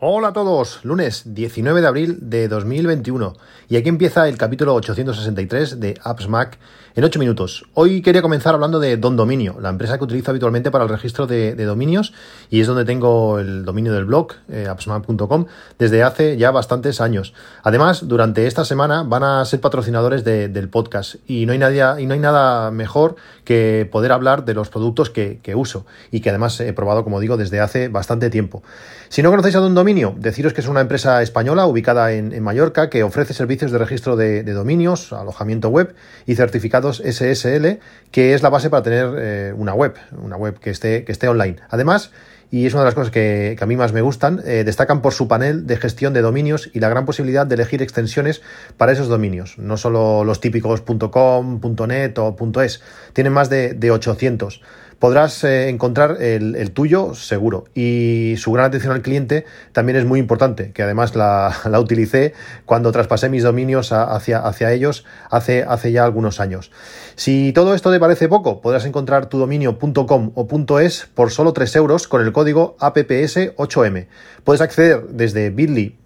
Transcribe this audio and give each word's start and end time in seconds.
Hola 0.00 0.28
a 0.28 0.32
todos, 0.32 0.84
lunes 0.84 1.34
19 1.34 1.80
de 1.80 1.86
abril 1.88 2.18
de 2.20 2.46
2021 2.46 3.34
y 3.68 3.74
aquí 3.74 3.88
empieza 3.88 4.28
el 4.28 4.38
capítulo 4.38 4.76
863 4.76 5.80
de 5.80 5.98
Apps 6.04 6.28
Mac 6.28 6.56
en 6.94 7.02
8 7.04 7.18
minutos. 7.18 7.64
Hoy 7.74 8.00
quería 8.00 8.22
comenzar 8.22 8.54
hablando 8.54 8.80
de 8.80 8.96
Don 8.96 9.16
Dominio, 9.16 9.56
la 9.60 9.68
empresa 9.68 9.98
que 9.98 10.04
utilizo 10.04 10.30
habitualmente 10.30 10.70
para 10.70 10.84
el 10.84 10.90
registro 10.90 11.26
de, 11.26 11.54
dominios 11.64 12.12
y 12.48 12.60
es 12.60 12.66
donde 12.66 12.84
tengo 12.84 13.40
el 13.40 13.64
dominio 13.64 13.92
del 13.92 14.04
blog, 14.04 14.34
eh, 14.48 14.66
appsmac.com, 14.68 15.46
desde 15.78 16.04
hace 16.04 16.36
ya 16.36 16.52
bastantes 16.52 17.00
años. 17.00 17.34
Además, 17.64 18.06
durante 18.06 18.46
esta 18.46 18.64
semana 18.64 19.02
van 19.02 19.24
a 19.24 19.44
ser 19.44 19.60
patrocinadores 19.60 20.24
del 20.24 20.68
podcast 20.68 21.16
y 21.26 21.44
no, 21.44 21.52
hay 21.52 21.58
nadie, 21.58 21.84
y 21.98 22.06
no 22.06 22.14
hay 22.14 22.20
nada 22.20 22.70
mejor 22.70 23.16
que 23.44 23.88
poder 23.90 24.12
hablar 24.12 24.44
de 24.44 24.54
los 24.54 24.68
productos 24.68 25.10
que, 25.10 25.40
uso 25.56 25.86
y 26.10 26.20
que 26.20 26.30
además 26.30 26.58
he 26.60 26.72
probado, 26.72 27.04
como 27.04 27.20
digo, 27.20 27.36
desde 27.36 27.60
hace 27.60 27.88
bastante 27.88 28.30
tiempo. 28.30 28.62
Si 29.08 29.22
no 29.22 29.30
conocéis 29.30 29.56
a 29.56 29.60
Don 29.60 29.74
Dominio, 29.74 29.87
Deciros 29.88 30.52
que 30.52 30.60
es 30.60 30.68
una 30.68 30.82
empresa 30.82 31.22
española 31.22 31.64
ubicada 31.66 32.12
en, 32.12 32.42
Mallorca 32.42 32.90
que 32.90 33.02
ofrece 33.02 33.32
servicios 33.32 33.72
de 33.72 33.78
registro 33.78 34.16
de, 34.16 34.42
dominios, 34.42 35.14
alojamiento 35.14 35.70
web 35.70 35.94
y 36.26 36.34
certificados 36.34 36.98
SSL, 37.02 37.78
que 38.10 38.34
es 38.34 38.42
la 38.42 38.50
base 38.50 38.68
para 38.68 38.82
tener 38.82 39.14
eh, 39.16 39.54
una 39.56 39.72
web, 39.72 39.94
una 40.22 40.36
web 40.36 40.58
que 40.58 40.68
esté, 40.68 41.04
que 41.04 41.12
esté 41.12 41.26
online. 41.26 41.56
Además, 41.70 42.10
y 42.50 42.66
es 42.66 42.74
una 42.74 42.82
de 42.82 42.88
las 42.88 42.94
cosas 42.94 43.10
que, 43.10 43.56
a 43.58 43.64
mí 43.64 43.76
más 43.76 43.94
me 43.94 44.02
gustan, 44.02 44.42
eh, 44.44 44.62
destacan 44.62 45.00
por 45.00 45.14
su 45.14 45.26
panel 45.26 45.66
de 45.66 45.78
gestión 45.78 46.12
de 46.12 46.20
dominios 46.20 46.68
y 46.74 46.80
la 46.80 46.90
gran 46.90 47.06
posibilidad 47.06 47.46
de 47.46 47.54
elegir 47.54 47.80
extensiones 47.80 48.42
para 48.76 48.92
esos 48.92 49.08
dominios, 49.08 49.56
no 49.56 49.78
solo 49.78 50.22
los 50.22 50.40
típicos 50.40 50.82
.com, 50.82 51.60
.net 51.88 52.18
o 52.18 52.36
.es, 52.62 52.82
tienen 53.14 53.32
más 53.32 53.48
de, 53.48 53.72
de 53.72 53.90
800 53.90 54.60
podrás 54.98 55.44
eh, 55.44 55.68
encontrar 55.68 56.20
el, 56.20 56.70
tuyo 56.72 57.14
seguro. 57.14 57.64
Y 57.74 58.34
su 58.38 58.52
gran 58.52 58.66
atención 58.66 58.92
al 58.92 59.02
cliente 59.02 59.44
también 59.72 59.96
es 59.96 60.04
muy 60.04 60.20
importante, 60.20 60.72
que 60.72 60.82
además 60.82 61.14
la, 61.14 61.54
utilicé 61.78 62.34
cuando 62.66 62.92
traspasé 62.92 63.28
mis 63.28 63.42
dominios 63.42 63.92
hacia, 63.92 64.40
hacia 64.40 64.72
ellos 64.72 65.04
hace, 65.30 65.64
ya 65.92 66.04
algunos 66.04 66.40
años. 66.40 66.70
Si 67.14 67.52
todo 67.52 67.74
esto 67.74 67.90
te 67.90 68.00
parece 68.00 68.28
poco, 68.28 68.60
podrás 68.60 68.84
encontrar 68.84 69.26
tu 69.26 69.38
dominio.com 69.38 70.32
o 70.34 70.48
.es 70.80 71.08
por 71.14 71.30
solo 71.30 71.52
3 71.52 71.76
euros 71.76 72.08
con 72.08 72.22
el 72.22 72.32
código 72.32 72.76
APPS8M. 72.80 74.08
Puedes 74.44 74.60
acceder 74.60 75.06
desde 75.08 75.50
bit.ly 75.50 75.96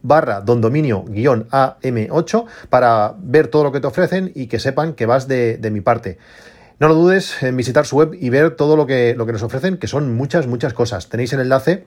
barra 0.00 0.40
dondominio-am8 0.40 2.44
para 2.70 3.16
ver 3.18 3.48
todo 3.48 3.64
lo 3.64 3.72
que 3.72 3.80
te 3.80 3.88
ofrecen 3.88 4.30
y 4.32 4.46
que 4.46 4.60
sepan 4.60 4.94
que 4.94 5.06
vas 5.06 5.26
de 5.26 5.70
mi 5.72 5.80
parte. 5.80 6.18
No 6.80 6.86
lo 6.86 6.94
dudes 6.94 7.42
en 7.42 7.56
visitar 7.56 7.86
su 7.86 7.96
web 7.96 8.14
y 8.14 8.30
ver 8.30 8.54
todo 8.54 8.76
lo 8.76 8.86
que, 8.86 9.14
lo 9.16 9.26
que 9.26 9.32
nos 9.32 9.42
ofrecen, 9.42 9.78
que 9.78 9.88
son 9.88 10.14
muchas, 10.14 10.46
muchas 10.46 10.74
cosas. 10.74 11.08
Tenéis 11.08 11.32
el 11.32 11.40
enlace 11.40 11.86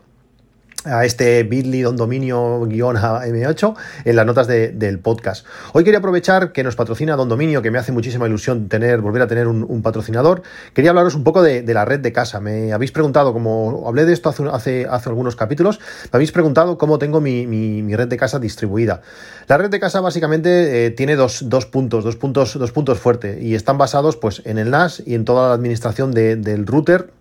a 0.86 1.06
este 1.06 1.44
bit.ly 1.44 1.82
don 1.84 1.96
dominio 1.96 2.62
M8 2.62 3.76
en 4.06 4.16
las 4.16 4.26
notas 4.26 4.48
del 4.48 5.00
podcast. 5.00 5.46
Hoy 5.74 5.84
quería 5.84 6.00
aprovechar 6.00 6.52
que 6.52 6.64
nos 6.64 6.76
patrocina 6.76 7.16
Don 7.16 7.30
Dominio, 7.30 7.62
que 7.62 7.70
me 7.70 7.78
hace 7.78 7.92
muchísima 7.92 8.28
ilusión 8.28 8.68
tener, 8.68 9.02
volver 9.02 9.22
a 9.22 9.28
tener 9.28 9.48
un, 9.48 9.82
patrocinador. 9.82 10.42
Quería 10.74 10.92
hablaros 10.92 11.16
un 11.16 11.24
poco 11.24 11.42
de, 11.44 11.64
la 11.74 11.86
red 11.86 12.00
de 12.00 12.12
casa. 12.12 12.40
Me 12.40 12.74
habéis 12.74 12.92
preguntado, 12.92 13.34
como 13.34 13.84
hablé 13.88 14.06
de 14.06 14.14
esto 14.14 14.30
hace, 14.30 14.44
hace, 14.52 14.88
hace 14.90 15.10
algunos 15.10 15.36
capítulos, 15.36 15.80
me 16.12 16.18
habéis 16.18 16.32
preguntado 16.32 16.78
cómo 16.78 17.00
tengo 17.00 17.22
mi, 17.22 17.96
red 17.96 18.08
de 18.08 18.18
casa 18.18 18.40
distribuida. 18.40 19.02
La 19.48 19.58
red 19.58 19.70
de 19.70 19.80
casa 19.80 20.02
básicamente 20.02 20.86
eh, 20.86 20.92
tiene 20.92 21.16
dos, 21.16 21.44
puntos, 21.72 22.04
dos 22.04 22.16
puntos, 22.16 22.58
dos 22.58 22.72
puntos 22.72 23.00
fuertes 23.00 23.42
y 23.42 23.56
están 23.56 23.78
basados 23.78 24.18
pues, 24.18 24.42
en 24.46 24.58
el 24.58 24.72
NAS 24.72 25.04
y 25.06 25.16
en 25.16 25.26
toda 25.26 25.50
la 25.50 25.56
administración 25.56 26.12
del 26.12 26.66
router 26.66 27.12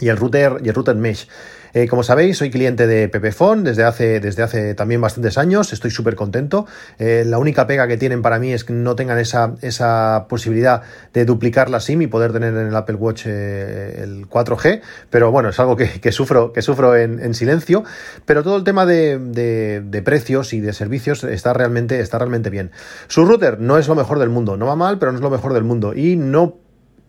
y 0.00 0.08
el 0.08 0.16
router 0.16 0.60
y 0.62 0.68
el 0.68 0.74
router 0.74 0.96
mesh. 0.96 1.28
Eh, 1.74 1.86
como 1.88 2.02
sabéis, 2.02 2.38
soy 2.38 2.50
cliente 2.50 2.86
de 2.86 3.08
Pepefon 3.08 3.64
desde 3.64 3.84
hace, 3.84 4.20
desde 4.20 4.42
hace 4.42 4.74
también 4.74 5.00
bastantes 5.00 5.38
años, 5.38 5.72
estoy 5.72 5.90
súper 5.90 6.14
contento. 6.14 6.66
Eh, 6.98 7.24
la 7.26 7.38
única 7.38 7.66
pega 7.66 7.86
que 7.86 7.96
tienen 7.96 8.22
para 8.22 8.38
mí 8.38 8.52
es 8.52 8.64
que 8.64 8.72
no 8.72 8.96
tengan 8.96 9.18
esa, 9.18 9.54
esa 9.62 10.26
posibilidad 10.28 10.82
de 11.12 11.24
duplicar 11.24 11.70
la 11.70 11.80
SIM 11.80 12.02
y 12.02 12.06
poder 12.06 12.32
tener 12.32 12.54
en 12.54 12.68
el 12.68 12.76
Apple 12.76 12.96
Watch 12.96 13.24
eh, 13.26 14.00
el 14.02 14.28
4G, 14.28 14.80
pero 15.10 15.30
bueno, 15.30 15.50
es 15.50 15.60
algo 15.60 15.76
que, 15.76 16.12
sufro, 16.12 16.52
que 16.52 16.62
sufro 16.62 16.96
en, 16.96 17.34
silencio. 17.34 17.84
Pero 18.24 18.42
todo 18.42 18.56
el 18.56 18.64
tema 18.64 18.86
de, 18.86 19.18
de, 19.18 20.02
precios 20.02 20.52
y 20.52 20.60
de 20.60 20.72
servicios 20.72 21.24
está 21.24 21.52
realmente, 21.52 22.00
está 22.00 22.18
realmente 22.18 22.50
bien. 22.50 22.70
Su 23.08 23.24
router 23.24 23.60
no 23.60 23.78
es 23.78 23.88
lo 23.88 23.94
mejor 23.94 24.18
del 24.18 24.30
mundo, 24.30 24.56
no 24.56 24.66
va 24.66 24.76
mal, 24.76 24.98
pero 24.98 25.12
no 25.12 25.18
es 25.18 25.22
lo 25.22 25.30
mejor 25.30 25.52
del 25.52 25.64
mundo 25.64 25.94
y 25.94 26.16
no 26.16 26.56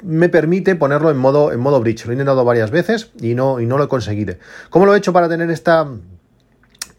me 0.01 0.29
permite 0.29 0.75
ponerlo 0.75 1.11
en 1.11 1.17
modo, 1.17 1.51
en 1.51 1.59
modo 1.59 1.79
bridge. 1.79 2.05
Lo 2.05 2.11
he 2.11 2.15
intentado 2.15 2.45
varias 2.45 2.71
veces 2.71 3.11
y 3.19 3.35
no, 3.35 3.59
y 3.59 3.65
no 3.65 3.77
lo 3.77 3.85
he 3.85 3.87
conseguido. 3.87 4.35
¿Cómo 4.69 4.85
lo 4.85 4.95
he 4.95 4.97
hecho 4.97 5.13
para 5.13 5.29
tener 5.29 5.49
esta, 5.49 5.87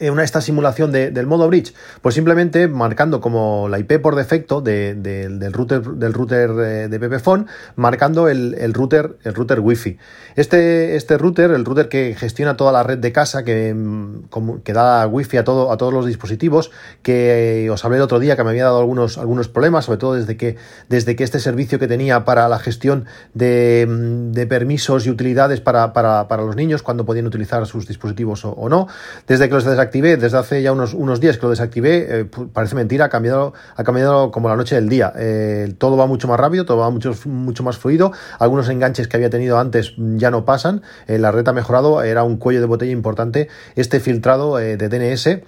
una, 0.01 0.25
esta 0.25 0.41
simulación 0.41 0.93
del 0.93 1.27
modo 1.27 1.49
bridge? 1.49 1.75
Pues 2.03 2.15
simplemente 2.15 2.69
marcando 2.69 3.21
como 3.21 3.69
la 3.69 3.79
IP 3.79 4.01
por 4.01 4.17
defecto 4.17 4.61
del 4.61 5.53
router, 5.53 5.83
del 5.83 6.13
router 6.13 6.51
eh, 6.51 6.89
de 6.89 7.01
Pepefon, 7.01 7.47
marcando 7.77 8.29
el, 8.29 8.73
router, 8.73 9.17
el 9.25 9.35
router 9.35 9.61
Wi-Fi. 9.61 9.99
Este, 10.37 10.97
este 10.97 11.19
router, 11.19 11.51
el 11.51 11.65
router 11.65 11.89
que 11.89 12.15
gestiona 12.17 12.57
toda 12.57 12.73
la 12.73 12.83
red 12.83 12.99
de 12.99 13.13
casa, 13.13 13.45
que, 13.45 13.75
mm, 13.75 14.61
que 14.65 14.73
da 14.73 15.07
Wi-Fi 15.07 15.39
a, 15.39 15.45
todo, 15.45 15.73
a 15.73 15.77
todos 15.77 15.93
los 15.93 16.07
dispositivos, 16.07 16.71
que 17.03 17.69
os 17.71 17.85
hablé 17.85 17.99
el 17.99 18.03
otro 18.03 18.19
día 18.19 18.37
que 18.37 18.45
me 18.45 18.51
había 18.51 18.65
dado 18.65 18.81
algunos, 18.81 19.19
algunos 19.19 19.49
problemas, 19.49 19.85
sobre 19.85 19.99
todo 19.99 20.15
desde 20.15 20.37
que, 20.37 20.57
desde 20.89 21.17
que 21.17 21.25
este 21.25 21.41
servicio 21.41 21.79
que 21.79 21.89
tenía 21.89 22.25
para 22.25 22.49
la 22.49 22.59
gestión 22.59 23.07
de, 23.35 23.87
mm, 23.89 24.33
de 24.33 24.47
permisos 24.47 25.07
y 25.07 25.11
utilidades 25.11 25.61
para, 25.61 25.93
para, 25.93 26.29
para, 26.29 26.43
los 26.43 26.57
niños, 26.57 26.83
cuando 26.83 27.05
podían 27.05 27.27
utilizar 27.27 27.67
sus 27.67 27.87
dispositivos 27.87 28.45
o, 28.45 28.69
no, 28.69 28.89
desde 29.27 29.49
que 29.49 29.55
los 29.55 29.65
desactivé, 29.65 29.90
desde 29.93 30.39
hace 30.39 30.63
ya 30.63 30.73
unos, 30.73 30.95
unos 30.95 31.21
días 31.21 31.37
que 31.37 31.43
lo 31.43 31.51
desactivé, 31.51 32.21
eh, 32.21 32.25
parece 32.53 32.75
mentira, 32.75 33.07
ha 33.07 33.09
cambiado, 33.09 33.53
ha 33.77 33.85
cambiado 33.85 34.31
como 34.31 34.49
la 34.49 34.57
noche 34.57 34.75
del 34.77 34.89
día. 34.89 35.13
Eh, 35.17 35.75
todo 35.79 35.97
va 35.97 36.07
mucho 36.07 36.29
más 36.29 36.39
rápido, 36.39 36.65
todo 36.65 36.79
va 36.79 36.91
mucho, 36.91 37.15
mucho 37.27 37.63
más 37.63 37.77
fluido. 37.77 38.13
Algunos 38.39 38.69
enganches 38.69 39.09
que 39.09 39.17
había 39.17 39.31
tenido 39.31 39.59
antes 39.59 39.95
ya 39.97 40.31
no 40.31 40.45
pasan. 40.45 40.83
Eh, 41.07 41.19
la 41.19 41.33
red 41.33 41.47
ha 41.49 41.53
mejorado, 41.53 42.03
era 42.03 42.23
un 42.23 42.37
cuello 42.37 42.61
de 42.61 42.67
botella 42.67 42.93
importante. 42.93 43.49
Este 43.75 44.01
filtrado 44.01 44.57
de 44.57 44.77
DNS 44.77 45.41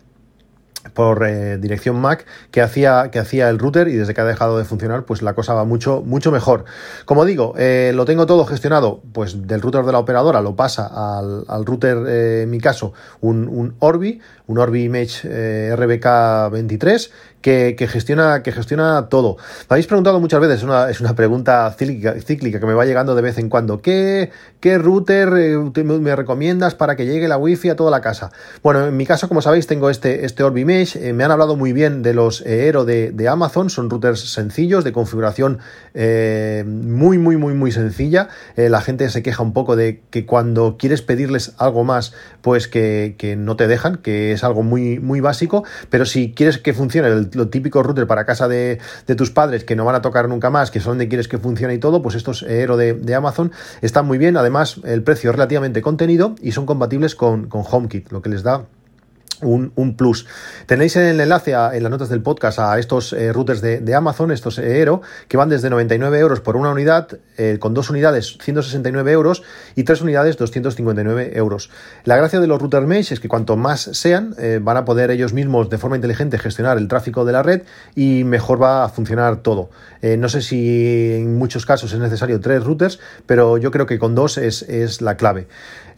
por 0.95 1.27
eh, 1.27 1.59
dirección 1.59 1.97
MAC 2.01 2.27
que 2.51 2.61
hacía, 2.61 3.11
que 3.11 3.19
hacía 3.19 3.49
el 3.49 3.59
router 3.59 3.89
y 3.89 3.95
desde 3.95 4.15
que 4.15 4.21
ha 4.21 4.25
dejado 4.25 4.59
de 4.59 4.65
funcionar, 4.65 5.05
pues 5.05 5.23
la 5.23 5.35
cosa 5.35 5.55
va 5.55 5.65
mucho, 5.65 6.03
mucho 6.05 6.31
mejor. 6.31 6.65
Como 7.05 7.25
digo, 7.25 7.55
eh, 7.59 7.93
lo 7.95 8.05
tengo 8.05 8.27
todo 8.27 8.45
gestionado, 8.45 9.03
pues 9.13 9.47
del 9.47 9.61
router 9.61 9.85
de 9.85 9.93
la 9.93 9.99
operadora 9.99 10.41
lo 10.41 10.57
pasa 10.57 10.87
al, 11.19 11.65
router, 11.65 11.99
eh, 12.07 12.43
en 12.43 12.51
mi 12.51 12.61
caso, 12.61 12.93
un, 13.21 13.49
un, 13.49 13.75
Orbi, 13.79 14.21
un 14.47 14.59
Orbi 14.59 14.85
Image 14.85 15.29
RBK23 15.77 17.11
que, 17.43 17.75
que, 17.77 17.87
gestiona, 17.89 18.43
que 18.43 18.53
gestiona 18.53 19.09
todo. 19.09 19.37
Me 19.69 19.75
habéis 19.75 19.87
preguntado 19.87 20.21
muchas 20.21 20.41
veces, 20.41 20.59
es 20.59 20.65
una, 20.65 20.89
es 20.89 21.01
una 21.01 21.15
pregunta 21.15 21.75
cíclica, 21.77 22.15
cíclica, 22.21 22.61
que 22.61 22.67
me 22.67 22.75
va 22.75 22.87
llegando 22.87 23.15
de 23.15 23.23
vez 23.23 23.39
en 23.39 23.49
cuando, 23.49 23.83
¿qué, 23.83 24.31
qué 24.61 24.79
router 24.79 25.29
eh, 25.37 25.59
me 25.83 26.17
recomiendas 26.17 26.75
para 26.75 26.97
que 26.97 27.05
llegue 27.05 27.29
la 27.29 27.37
wifi 27.37 27.69
a 27.69 27.77
toda 27.77 27.91
la 27.91 28.01
casa? 28.01 28.31
Bueno, 28.63 28.87
en 28.87 28.97
mi 28.97 29.05
caso, 29.07 29.29
como 29.29 29.43
sabéis, 29.43 29.67
tengo 29.67 29.91
este, 29.91 30.25
este 30.25 30.43
Orbi 30.45 30.65
Mesh, 30.65 30.97
eh, 30.97 31.13
me 31.13 31.25
han 31.25 31.31
hablado 31.31 31.57
muy 31.57 31.73
bien 31.73 32.03
de 32.03 32.15
los 32.15 32.41
eh, 32.43 32.67
Eero 32.67 32.85
de, 32.85 33.11
de 33.11 33.29
Amazon, 33.29 33.71
son 33.71 33.91
routers 33.91 34.21
sencillos, 34.21 34.85
de 34.85 34.93
configuración 34.93 35.59
eh, 35.95 36.65
muy, 36.67 37.19
muy, 37.19 37.37
muy, 37.37 37.55
muy 37.55 37.73
sencilla. 37.73 38.29
la 38.57 38.81
gente 38.81 39.11
se 39.11 39.23
queja 39.23 39.43
un 39.43 39.53
poco 39.53 39.77
de 39.77 40.01
que 40.11 40.25
cuando 40.27 40.77
quieres 40.79 41.03
pedirles 41.03 41.55
algo 41.59 41.85
más, 41.85 42.15
pues 42.41 42.69
que, 42.69 43.17
que 43.19 43.35
no 43.37 43.57
te 43.57 43.67
dejan, 43.67 43.97
que 43.97 44.33
es 44.33 44.45
algo 44.45 44.63
muy, 44.63 45.01
muy 45.01 45.21
básico, 45.21 45.65
pero 45.91 46.07
si 46.07 46.33
quieres 46.33 46.59
que 46.59 46.73
funcione 46.73 47.09
el 47.09 47.32
lo 47.35 47.49
típico 47.49 47.83
router 47.83 48.07
para 48.07 48.25
casa 48.25 48.49
de, 48.49 48.79
tus 49.17 49.31
padres, 49.31 49.65
que 49.65 49.77
no 49.77 49.85
van 49.85 49.95
a 49.95 50.03
tocar 50.03 50.29
nunca 50.29 50.51
más, 50.51 50.71
que 50.71 50.81
son 50.81 50.93
donde 50.93 51.09
quieres 51.09 51.29
que 51.29 51.39
funcione 51.39 51.75
y 51.75 51.79
todo, 51.79 52.03
pues 52.03 52.15
estos 52.15 52.43
Eero 52.43 52.77
de, 52.77 53.15
Amazon 53.15 53.53
están 53.83 54.07
muy 54.07 54.19
bien. 54.19 54.37
Además, 54.37 54.81
el 54.85 55.03
precio 55.03 55.31
es 55.31 55.37
relativamente 55.37 55.83
contenido 55.83 56.35
y 56.41 56.53
son 56.53 56.67
compatibles 56.67 57.15
con, 57.15 57.49
con 57.49 57.63
HomeKit, 57.69 58.11
lo 58.11 58.23
que 58.23 58.31
les 58.31 58.43
da 58.43 58.65
un, 59.43 59.97
plus. 59.97 60.27
Tenéis 60.67 60.97
el 60.97 61.21
enlace 61.21 61.53
en 61.53 61.83
las 61.83 61.91
notas 61.91 62.09
del 62.09 62.23
podcast 62.23 62.59
a 62.59 62.79
estos 62.79 63.13
eh, 63.13 63.33
routers 63.33 63.61
de, 63.61 63.95
Amazon, 63.95 64.31
estos 64.31 64.59
Eero, 64.59 65.03
que 65.29 65.37
van 65.37 65.49
desde 65.49 65.69
99 65.71 66.19
euros 66.19 66.41
por 66.41 66.57
una 66.57 66.71
unidad, 66.71 67.09
eh, 67.37 67.59
con 67.61 67.75
dos 67.75 67.91
unidades 67.91 68.39
169 68.41 69.13
euros 69.13 69.43
y 69.77 69.85
tres 69.85 70.01
unidades 70.01 70.37
259 70.37 71.33
euros. 71.35 71.71
La 72.05 72.17
gracia 72.17 72.41
de 72.41 72.47
los 72.47 72.61
routers 72.61 72.87
mesh 72.87 73.13
es 73.13 73.21
que 73.21 73.29
cuanto 73.29 73.57
más 73.57 73.81
sean, 73.93 74.35
eh, 74.39 74.61
van 74.63 74.77
a 74.77 74.85
poder 74.85 75.11
ellos 75.11 75.33
mismos 75.33 75.69
de 75.71 75.79
forma 75.79 75.97
inteligente 75.97 76.39
gestionar 76.39 76.79
el 76.79 76.89
tráfico 76.89 77.25
de 77.25 77.33
la 77.33 77.43
red 77.43 77.63
y 77.95 78.25
mejor 78.25 78.63
va 78.63 78.85
a 78.85 78.89
funcionar 78.89 79.37
todo. 79.39 79.71
No 80.03 80.29
sé 80.29 80.43
si 80.43 81.13
en 81.15 81.37
muchos 81.37 81.65
casos 81.65 81.93
es 81.93 81.99
necesario 81.99 82.41
tres 82.41 82.65
routers, 82.65 82.99
pero 83.27 83.57
yo 83.59 83.71
creo 83.71 83.87
que 83.87 83.99
con 83.99 84.15
dos 84.15 84.37
es, 84.39 84.63
es 84.63 85.01
la 85.01 85.17
clave. 85.17 85.47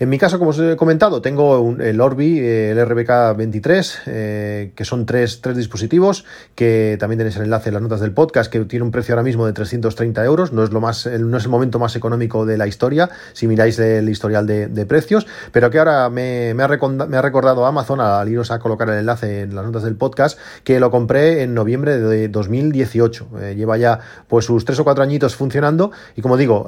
En 0.01 0.09
mi 0.09 0.19
caso, 0.19 0.39
como 0.39 0.51
os 0.51 0.59
he 0.59 0.77
comentado, 0.77 1.23
tengo 1.23 1.77
el 1.79 2.01
Orbi, 2.01 2.39
eh, 2.41 2.73
el 2.73 2.79
RBK23, 2.79 3.99
eh, 4.07 4.73
que 4.75 4.85
son 4.85 5.07
tres, 5.07 5.41
tres, 5.41 5.57
dispositivos, 5.57 6.25
que 6.57 6.97
también 6.99 7.19
tenéis 7.19 7.37
el 7.37 7.45
enlace 7.45 7.69
en 7.69 7.75
las 7.75 7.83
notas 7.83 8.01
del 8.01 8.13
podcast, 8.13 8.51
que 8.51 8.61
tiene 8.65 8.85
un 8.85 8.91
precio 8.91 9.15
ahora 9.15 9.23
mismo 9.23 9.47
de 9.47 9.53
330 9.53 10.25
euros, 10.25 10.53
no 10.53 10.65
es, 10.65 10.73
lo 10.73 10.81
más, 10.81 11.07
no 11.07 11.37
es 11.37 11.45
el 11.45 11.51
momento 11.51 11.79
más 11.79 11.95
económico 11.95 12.45
de 12.45 12.59
la 12.59 12.67
historia, 12.67 13.09
si 13.35 13.47
miráis 13.47 13.79
el 13.79 14.09
historial 14.09 14.47
de, 14.47 14.87
precios, 14.87 15.27
pero 15.53 15.71
que 15.71 15.79
ahora 15.79 16.11
me, 16.11 16.51
ha 16.61 17.23
recordado 17.23 17.65
Amazon, 17.65 18.01
al 18.01 18.29
iros 18.29 18.51
a 18.51 18.59
colocar 18.59 18.89
el 18.91 18.99
enlace 18.99 19.43
en 19.43 19.55
las 19.55 19.65
notas 19.65 19.85
del 19.85 19.97
podcast, 19.97 20.39
que 20.65 20.81
lo 20.81 20.91
compré 20.91 21.43
en 21.43 21.55
noviembre 21.55 21.99
de 21.99 22.29
2018. 22.29 23.29
Eh, 23.41 23.55
lleva 23.57 23.79
ya 23.79 23.94
pues 24.29 24.45
sus 24.45 24.65
tres 24.65 24.79
o 24.79 24.85
cuatro 24.85 25.03
añitos 25.03 25.37
funcionando 25.37 25.93
y 26.17 26.23
como 26.23 26.37
digo, 26.37 26.67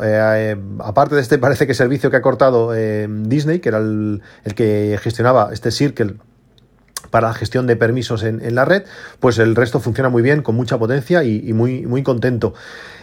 aparte 0.81 1.15
de 1.15 1.21
este 1.21 1.39
parece 1.39 1.67
que 1.67 1.75
servicio 1.75 2.11
que 2.11 2.17
ha 2.17 2.23
cortado 2.23 2.73
Disney, 2.73 3.61
que 3.61 3.69
era 3.69 3.79
el, 3.79 4.23
que 4.55 4.99
gestionaba 5.03 5.51
este 5.53 5.71
Circle 5.71 6.17
para 7.11 7.29
la 7.29 7.35
gestión 7.35 7.67
de 7.67 7.77
permisos 7.77 8.23
en, 8.23 8.55
la 8.55 8.65
red, 8.65 8.85
pues 9.21 9.39
el 9.39 9.55
resto 9.55 9.81
funciona 9.81 10.09
muy 10.09 10.23
bien, 10.23 10.43
con 10.43 10.55
mucha 10.55 10.79
potencia 10.79 11.25
y, 11.25 11.53
muy, 11.53 11.87
muy 11.87 12.03
contento. 12.03 12.55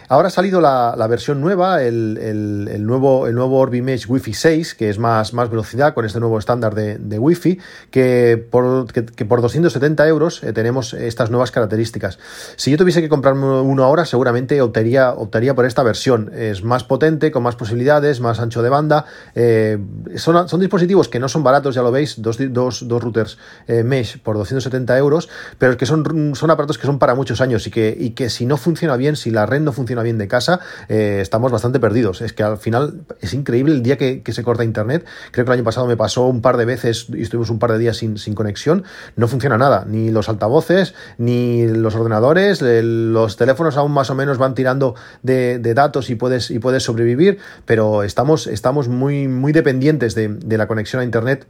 Ahora 0.08 0.28
ha 0.28 0.30
salido 0.30 0.60
la, 0.60 1.06
versión 1.08 1.40
nueva, 1.40 1.82
el, 1.82 2.84
nuevo, 2.84 3.26
el 3.26 3.34
nuevo 3.34 3.58
Orbi 3.58 3.80
Mesh 3.80 4.06
Wi-Fi 4.06 4.34
6, 4.34 4.74
que 4.74 4.90
es 4.90 4.98
más, 4.98 5.32
más 5.32 5.48
velocidad 5.48 5.94
con 5.94 6.04
este 6.04 6.20
nuevo 6.20 6.38
estándar 6.38 6.74
de, 6.74 7.18
Wi-Fi, 7.18 7.58
que 7.90 8.44
por, 8.50 8.92
que, 8.92 9.24
por 9.24 9.40
270 9.40 10.06
euros 10.06 10.42
eh, 10.42 10.52
tenemos 10.52 10.92
estas 10.92 11.30
nuevas 11.30 11.50
características. 11.50 12.18
Si 12.56 12.70
yo 12.70 12.76
tuviese 12.76 13.00
que 13.00 13.08
comprarme 13.08 13.46
uno 13.46 13.84
ahora, 13.84 14.04
seguramente 14.04 14.60
optaría, 14.60 15.12
optaría 15.12 15.54
por 15.54 15.64
esta 15.64 15.82
versión. 15.82 16.30
Es 16.34 16.64
más 16.64 16.84
potente, 16.84 17.30
con 17.30 17.42
más 17.42 17.56
posibilidades, 17.56 18.20
más 18.20 18.40
ancho 18.40 18.62
de 18.62 18.68
banda. 18.68 19.06
Eh, 19.34 19.78
son, 20.16 20.48
son, 20.48 20.60
dispositivos 20.60 21.08
que 21.08 21.18
no 21.18 21.28
son 21.28 21.42
baratos, 21.42 21.74
ya 21.74 21.82
lo 21.82 21.90
veis, 21.90 22.20
dos, 22.20 22.36
dos, 22.50 22.86
dos 22.86 23.02
routers 23.02 23.38
eh, 23.66 23.82
Mesh 23.82 24.18
por 24.18 24.36
270 24.36 24.98
euros, 24.98 25.30
pero 25.58 25.76
que 25.78 25.86
son, 25.86 26.34
son 26.34 26.50
aparatos 26.50 26.76
que 26.76 26.86
son 26.86 26.98
para 26.98 27.14
muchos 27.14 27.40
años 27.40 27.66
y 27.66 27.70
que, 27.70 27.96
y 27.98 28.10
que 28.10 28.28
si 28.28 28.44
no 28.44 28.58
funciona 28.58 28.96
bien, 28.96 29.16
si 29.16 29.30
la 29.30 29.46
red 29.46 29.60
no 29.60 29.72
funciona 29.72 29.93
bien 30.02 30.18
de 30.18 30.28
casa, 30.28 30.60
eh, 30.88 31.18
estamos 31.20 31.52
bastante 31.52 31.80
perdidos. 31.80 32.20
Es 32.20 32.32
que 32.32 32.42
al 32.42 32.58
final 32.58 33.02
es 33.20 33.34
increíble 33.34 33.74
el 33.74 33.82
día 33.82 33.96
que, 33.96 34.22
se 34.34 34.42
corta 34.42 34.64
internet. 34.64 35.04
Creo 35.30 35.44
que 35.44 35.52
el 35.52 35.58
año 35.58 35.64
pasado 35.64 35.86
me 35.86 35.96
pasó 35.96 36.26
un 36.26 36.42
par 36.42 36.56
de 36.56 36.64
veces 36.64 37.06
y 37.14 37.22
estuvimos 37.22 37.50
un 37.50 37.58
par 37.58 37.72
de 37.72 37.78
días 37.78 37.96
sin, 37.96 38.34
conexión. 38.34 38.84
No 39.16 39.28
funciona 39.28 39.58
nada, 39.58 39.84
ni 39.88 40.10
los 40.10 40.28
altavoces, 40.28 40.94
ni 41.18 41.66
los 41.68 41.94
ordenadores, 41.94 42.60
los 42.62 43.36
teléfonos 43.36 43.76
aún 43.76 43.92
más 43.92 44.10
o 44.10 44.14
menos 44.14 44.38
van 44.38 44.54
tirando 44.54 44.94
de, 45.22 45.58
datos 45.74 46.10
y 46.10 46.14
puedes, 46.14 46.50
y 46.50 46.58
puedes 46.58 46.82
sobrevivir, 46.82 47.38
pero 47.64 48.02
estamos, 48.02 48.46
estamos 48.46 48.88
muy, 48.88 49.28
muy 49.28 49.52
dependientes 49.52 50.14
de, 50.14 50.28
de 50.28 50.58
la 50.58 50.66
conexión 50.66 51.00
a 51.00 51.04
internet 51.04 51.46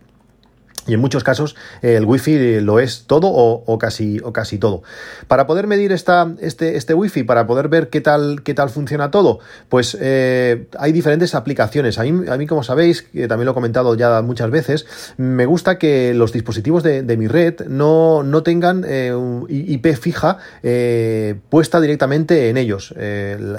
y 0.87 0.95
en 0.95 1.01
muchos 1.01 1.25
casos 1.25 1.57
el 1.83 2.05
wifi 2.05 2.61
lo 2.61 2.81
es 2.81 3.05
todo 3.07 3.29
o, 3.31 3.79
casi, 3.79 4.21
o 4.23 4.33
casi 4.33 4.59
todo. 4.59 4.83
Para 5.29 5.47
poder 5.47 5.67
medir 5.67 5.93
esta, 5.93 6.33
este, 6.41 6.77
este 6.77 6.95
wifi, 6.95 7.23
para 7.23 7.47
poder 7.47 7.69
ver 7.69 7.89
qué 7.89 8.01
tal, 8.01 8.43
qué 8.43 8.55
tal 8.55 8.71
funciona 8.71 9.11
todo, 9.11 9.41
pues 9.69 9.97
eh, 10.01 10.67
hay 10.79 10.93
diferentes 10.93 11.35
aplicaciones. 11.35 11.99
A 11.99 12.03
mí, 12.03 12.29
a 12.29 12.37
mí, 12.37 12.47
como 12.47 12.63
sabéis, 12.63 13.03
que 13.03 13.29
también 13.29 13.47
lo 13.47 13.53
he 13.53 13.55
comentado 13.55 13.95
ya 13.95 14.21
muchas 14.23 14.51
veces, 14.51 14.87
me 15.17 15.47
gusta 15.47 15.79
que 15.79 16.15
los 16.15 16.33
dispositivos 16.33 16.83
de, 16.83 17.15
mi 17.15 17.29
red 17.29 17.67
no, 17.69 18.25
no 18.25 18.43
tengan 18.43 18.85
eh, 18.87 19.13
IP 19.49 19.95
fija 19.95 20.39
eh, 20.63 21.37
puesta 21.49 21.81
directamente 21.81 22.49
en 22.49 22.57
ellos. 22.57 22.93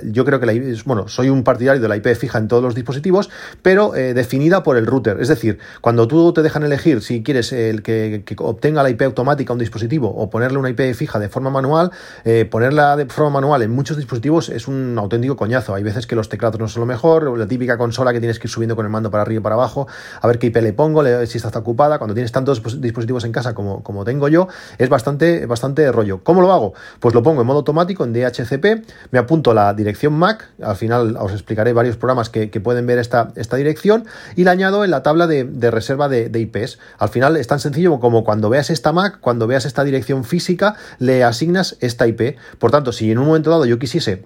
yo 0.04 0.26
creo 0.26 0.40
que 0.40 0.46
la, 0.46 0.54
bueno, 0.86 1.08
soy 1.08 1.30
un 1.30 1.44
partidario 1.44 1.82
de 1.82 1.88
la 1.88 1.96
IP 1.96 2.08
fija 2.16 2.38
en 2.38 2.48
todos 2.48 2.64
los 2.64 2.76
dispositivos, 2.76 3.30
pero 3.62 3.92
definida 3.92 4.64
por 4.64 4.78
el 4.78 4.86
router. 4.86 5.18
Es 5.22 5.30
decir, 5.30 5.60
cuando 5.82 6.08
tú 6.08 6.34
te 6.34 6.42
dejan 6.42 6.64
elegir 6.64 7.02
si 7.02 7.15
quieres 7.24 7.52
el 7.54 7.84
que, 7.84 8.24
obtenga 8.38 8.84
la 8.84 8.90
IP 8.90 9.02
automática 9.04 9.54
un 9.54 9.60
dispositivo 9.60 10.10
o 10.10 10.30
ponerle 10.30 10.58
una 10.58 10.70
IP 10.70 10.94
fija 10.94 11.20
de 11.20 11.30
forma 11.30 11.50
manual, 11.50 11.92
eh, 12.24 12.46
ponerla 12.46 12.96
de 12.96 13.06
forma 13.06 13.30
manual 13.30 13.62
en 13.62 13.72
muchos 13.72 13.98
dispositivos 13.98 14.50
es 14.50 14.68
un 14.68 14.98
auténtico 14.98 15.36
coñazo. 15.36 15.76
Hay 15.76 15.84
veces 15.84 16.08
que 16.08 16.16
los 16.16 16.30
teclados 16.30 16.60
no 16.60 16.68
son 16.68 16.82
lo 16.82 16.86
mejor, 16.86 17.38
la 17.38 17.48
típica 17.48 17.78
consola 17.78 18.14
que 18.14 18.20
tienes 18.20 18.40
que 18.40 18.48
ir 18.48 18.52
subiendo 18.52 18.76
con 18.76 18.86
el 18.86 18.92
mando 18.92 19.12
para 19.12 19.24
arriba 19.24 19.40
y 19.40 19.44
para 19.44 19.56
abajo, 19.56 19.88
a 20.22 20.28
ver 20.28 20.40
qué 20.40 20.48
IP 20.48 20.58
le 20.58 20.74
pongo, 20.74 21.04
si 21.26 21.38
está 21.38 21.60
ocupada. 21.60 21.98
Cuando 21.98 22.14
tienes 22.14 22.32
tantos 22.32 22.62
dispositivos 22.82 23.24
en 23.24 23.32
casa 23.32 23.54
como, 23.54 23.84
como 23.84 24.06
tengo 24.06 24.28
yo, 24.28 24.48
es 24.78 24.90
bastante, 24.90 25.46
bastante 25.46 25.92
rollo. 25.92 26.24
¿Cómo 26.24 26.42
lo 26.42 26.52
hago? 26.52 26.74
Pues 27.00 27.14
lo 27.14 27.24
pongo 27.24 27.42
en 27.42 27.48
modo 27.48 27.60
automático 27.60 28.04
en 28.04 28.14
DHCP, 28.14 28.86
me 29.12 29.20
apunto 29.20 29.54
la 29.54 29.74
dirección 29.74 30.14
MAC, 30.14 30.50
al 30.62 30.76
final 30.76 31.18
os 31.18 31.32
explicaré 31.32 31.74
varios 31.74 31.98
programas 31.98 32.30
que, 32.30 32.48
pueden 32.66 32.88
ver 32.88 32.98
esta, 32.98 33.32
esta 33.36 33.58
dirección, 33.58 34.06
y 34.36 34.44
la 34.44 34.52
añado 34.52 34.84
en 34.84 34.92
la 34.92 35.04
tabla 35.04 35.28
de, 35.28 35.72
reserva 35.72 36.10
de 36.10 36.40
IPs. 36.40 36.80
Al 37.06 37.12
final 37.12 37.38
es 37.38 37.46
tan 37.46 37.60
sencillo 37.60 38.00
como 38.00 38.24
cuando 38.24 38.50
veas 38.50 38.72
esta 38.72 38.92
MAC, 38.92 39.20
cuando 39.20 39.46
veas 39.46 39.66
esta 39.66 39.84
dirección 39.84 40.24
física, 40.24 40.76
le 40.98 41.24
asignas 41.24 41.78
esta 41.80 42.08
IP. 42.08 42.36
Por 42.58 42.72
tanto, 42.72 42.92
si 42.92 43.12
en 43.12 43.20
un 43.20 43.28
momento 43.28 43.52
dado 43.52 43.68
yo 43.68 43.78
quisiese 43.78 44.26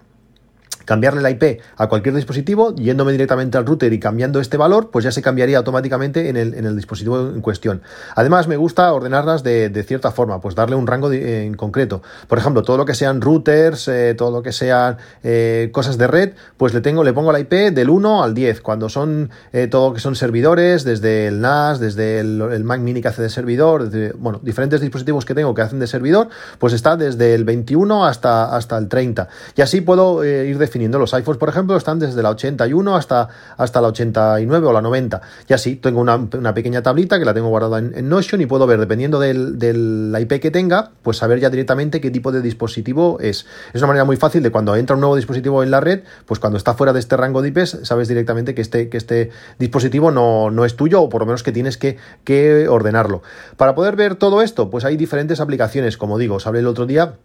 cambiarle 0.90 1.22
la 1.22 1.30
IP 1.30 1.62
a 1.78 1.88
cualquier 1.88 2.16
dispositivo, 2.16 2.74
yéndome 2.74 3.12
directamente 3.12 3.60
al 3.60 3.66
router 3.68 3.94
y 3.94 4.00
cambiando 4.00 4.40
este 4.40 4.58
valor, 4.58 4.90
pues 4.90 5.06
ya 5.06 5.12
se 5.12 5.22
cambiaría 5.22 5.60
automáticamente 5.60 6.30
en 6.30 6.36
el, 6.36 6.56
en 6.56 6.66
el 6.66 6.76
dispositivo 6.76 7.30
en 7.30 7.42
cuestión. 7.42 7.84
Además, 8.16 8.48
me 8.48 8.58
gusta 8.58 8.92
ordenarlas 8.92 9.44
de, 9.44 9.84
cierta 9.88 10.10
forma, 10.10 10.42
pues 10.42 10.56
darle 10.56 10.76
un 10.76 10.88
rango 10.88 11.12
en 11.12 11.54
concreto. 11.54 12.02
Por 12.28 12.40
ejemplo, 12.40 12.64
todo 12.64 12.76
lo 12.76 12.86
que 12.86 12.96
sean 12.96 13.22
routers, 13.22 13.88
eh, 13.88 14.16
todo 14.18 14.32
lo 14.32 14.42
que 14.42 14.52
sean 14.52 14.98
eh, 15.22 15.70
cosas 15.72 16.00
de 16.00 16.08
red, 16.08 16.34
pues 16.58 16.74
le 16.74 16.82
tengo, 16.82 17.04
le 17.04 17.14
pongo 17.14 17.32
la 17.32 17.40
IP 17.40 17.54
del 17.72 17.92
1 17.92 18.24
al 18.24 18.34
10. 18.34 18.62
Cuando 18.62 18.90
son 18.90 19.30
eh, 19.54 19.68
todo 19.68 19.90
lo 19.90 19.94
que 19.94 20.02
son 20.02 20.16
servidores, 20.16 20.86
desde 20.86 21.28
el 21.28 21.40
NAS, 21.40 21.80
desde 21.80 22.20
el, 22.20 22.64
Mac 22.64 22.82
Mini 22.82 23.04
que 23.04 23.10
hace 23.10 23.22
de 23.22 23.30
servidor, 23.30 23.92
bueno, 24.18 24.40
diferentes 24.42 24.82
dispositivos 24.82 25.24
que 25.24 25.36
tengo 25.36 25.54
que 25.54 25.62
hacen 25.62 25.78
de 25.80 25.86
servidor, 25.86 26.30
pues 26.58 26.74
está 26.74 26.98
desde 26.98 27.36
el 27.36 27.44
21 27.44 28.08
hasta, 28.08 28.56
hasta 28.56 28.76
el 28.76 28.88
30. 28.88 29.28
Y 29.56 29.62
así 29.62 29.82
puedo 29.82 30.26
ir 30.26 30.58
definiendo 30.58 30.79
los 30.88 31.14
iPhones, 31.14 31.38
por 31.38 31.50
ejemplo, 31.50 31.76
están 31.76 32.00
desde 32.00 32.22
la 32.24 32.30
81 32.30 32.96
hasta, 32.96 33.28
hasta 33.58 33.81
la 33.81 33.90
89 33.90 34.68
o 34.68 34.74
la 34.74 34.81
90. 34.81 35.22
Y 35.48 35.54
así 35.54 35.76
tengo 35.76 36.02
una, 36.02 36.30
pequeña 36.54 36.81
tablita 36.81 37.20
que 37.20 37.26
la 37.26 37.34
tengo 37.34 37.50
guardada 37.50 37.80
en, 37.80 38.10
Notion 38.10 38.42
y 38.42 38.46
puedo 38.46 38.66
ver, 38.66 38.80
dependiendo 38.80 39.20
del, 39.20 39.60
del, 39.60 40.16
IP 40.20 40.40
que 40.40 40.52
tenga, 40.52 40.92
pues 41.04 41.18
saber 41.18 41.40
ya 41.40 41.50
directamente 41.50 42.02
qué 42.02 42.12
tipo 42.12 42.31
de 42.31 42.42
dispositivo 42.42 43.20
es. 43.20 43.46
Es 43.74 43.81
una 43.81 43.88
manera 43.88 44.06
muy 44.06 44.18
fácil 44.18 44.42
de 44.42 44.52
cuando 44.52 44.76
entra 44.76 44.96
un 44.96 45.02
nuevo 45.02 45.16
dispositivo 45.16 45.64
en 45.64 45.72
la 45.72 45.80
red, 45.80 46.02
pues 46.26 46.40
cuando 46.40 46.58
está 46.58 46.74
fuera 46.74 46.94
de 46.94 47.00
este 47.00 47.18
rango 47.18 47.42
de 47.42 47.50
IPs, 47.50 47.80
sabes 47.84 48.08
directamente 48.08 48.56
que 48.56 48.62
este, 48.62 48.90
que 48.90 48.98
este 48.98 49.30
dispositivo 49.58 50.12
no, 50.12 50.50
no 50.52 50.66
es 50.66 50.76
tuyo 50.76 51.02
o 51.02 51.10
por 51.10 51.22
lo 51.22 51.26
menos 51.26 51.44
que 51.44 51.52
tienes 51.52 51.78
que, 51.78 51.98
que 52.24 52.68
ordenarlo. 52.68 53.22
Para 53.58 53.76
poder 53.76 53.96
ver 53.96 54.16
todo 54.16 54.42
esto, 54.42 54.70
pues 54.70 54.86
hay 54.86 54.98
diferentes 54.98 55.40
aplicaciones, 55.40 55.98
como 55.98 56.18
digo, 56.18 56.36
os 56.36 56.48
hablé 56.48 56.62
el 56.62 56.68
otro 56.68 56.86
día 56.86 57.16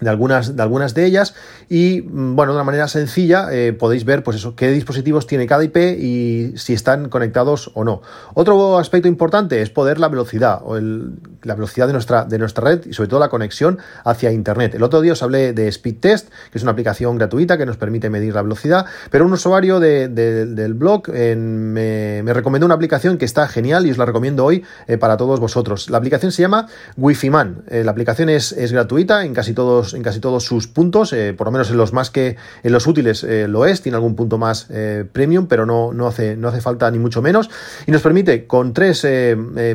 de 0.00 0.10
algunas, 0.10 0.94
de 0.94 1.04
ellas 1.04 1.34
y 1.68 2.02
mm, 2.02 2.36
bueno, 2.36 2.52
de 2.52 2.56
una 2.56 2.64
manera 2.64 2.88
sencilla 2.88 3.48
eh, 3.50 3.72
podéis 3.72 4.04
ver 4.04 4.22
pues 4.22 4.36
eso, 4.36 4.56
qué 4.56 4.70
dispositivos 4.70 5.26
tiene 5.26 5.46
cada 5.46 5.64
IP 5.64 5.76
y 5.76 6.52
si 6.56 6.72
están 6.72 7.08
conectados 7.08 7.70
o 7.74 7.84
no. 7.84 8.02
Otro 8.34 8.78
aspecto 8.78 9.08
importante 9.08 9.62
es 9.62 9.70
poder 9.70 10.00
la 10.00 10.08
velocidad 10.08 10.60
o 10.64 10.78
la 10.78 11.54
velocidad 11.54 11.86
de 11.86 11.92
nuestra, 11.92 12.24
de 12.24 12.38
nuestra 12.38 12.64
red 12.64 12.86
y 12.86 12.92
sobre 12.92 13.08
todo 13.08 13.20
la 13.20 13.28
conexión 13.28 13.78
hacia 14.04 14.32
Internet. 14.32 14.74
El 14.74 14.82
otro 14.82 15.00
día 15.00 15.12
os 15.12 15.22
hablé 15.22 15.52
de 15.52 15.68
Speed 15.68 15.96
Test, 16.00 16.30
que 16.50 16.58
es 16.58 16.62
una 16.62 16.72
aplicación 16.72 17.16
gratuita 17.16 17.58
que 17.58 17.66
nos 17.66 17.76
permite 17.76 18.10
medir 18.10 18.34
la 18.34 18.42
velocidad, 18.42 18.86
pero 19.10 19.26
un 19.26 19.32
usuario 19.32 19.80
del 19.80 20.74
blog 20.74 21.08
me, 21.08 22.22
recomendó 22.26 22.66
una 22.66 22.74
aplicación 22.74 23.18
que 23.18 23.24
está 23.24 23.46
genial 23.48 23.86
y 23.86 23.90
os 23.90 23.98
la 23.98 24.06
recomiendo 24.06 24.44
hoy 24.44 24.64
eh, 24.86 24.98
para 24.98 25.16
todos 25.16 25.40
vosotros. 25.40 25.90
La 25.90 25.98
aplicación 25.98 26.32
se 26.32 26.42
llama 26.42 26.66
Wi-Fi 26.96 27.30
Man. 27.30 27.62
Eh, 27.68 27.84
la 27.84 27.90
aplicación 27.90 28.28
es, 28.28 28.52
es 28.52 28.72
gratuita 28.72 29.24
en 29.24 29.34
casi 29.34 29.52
todos 29.52 29.89
en 29.94 30.02
casi 30.02 30.20
todos 30.20 30.44
sus 30.44 30.66
puntos, 30.66 31.12
eh, 31.12 31.34
por 31.36 31.46
lo 31.46 31.50
menos 31.52 31.70
en 31.70 31.76
los 31.76 31.92
más 31.92 32.10
que 32.10 32.36
en 32.62 32.72
los 32.72 32.86
útiles 32.86 33.24
eh, 33.24 33.48
lo 33.48 33.66
es, 33.66 33.82
tiene 33.82 33.96
algún 33.96 34.16
punto 34.16 34.38
más 34.38 34.66
eh, 34.70 35.04
premium, 35.10 35.46
pero 35.46 35.66
no, 35.66 35.92
no, 35.92 36.06
hace, 36.06 36.36
no 36.36 36.48
hace 36.48 36.60
falta 36.60 36.90
ni 36.90 36.98
mucho 36.98 37.22
menos. 37.22 37.50
Y 37.86 37.92
nos 37.92 38.02
permite 38.02 38.46
con 38.46 38.72
tres 38.72 39.06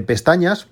pestañas 0.05 0.67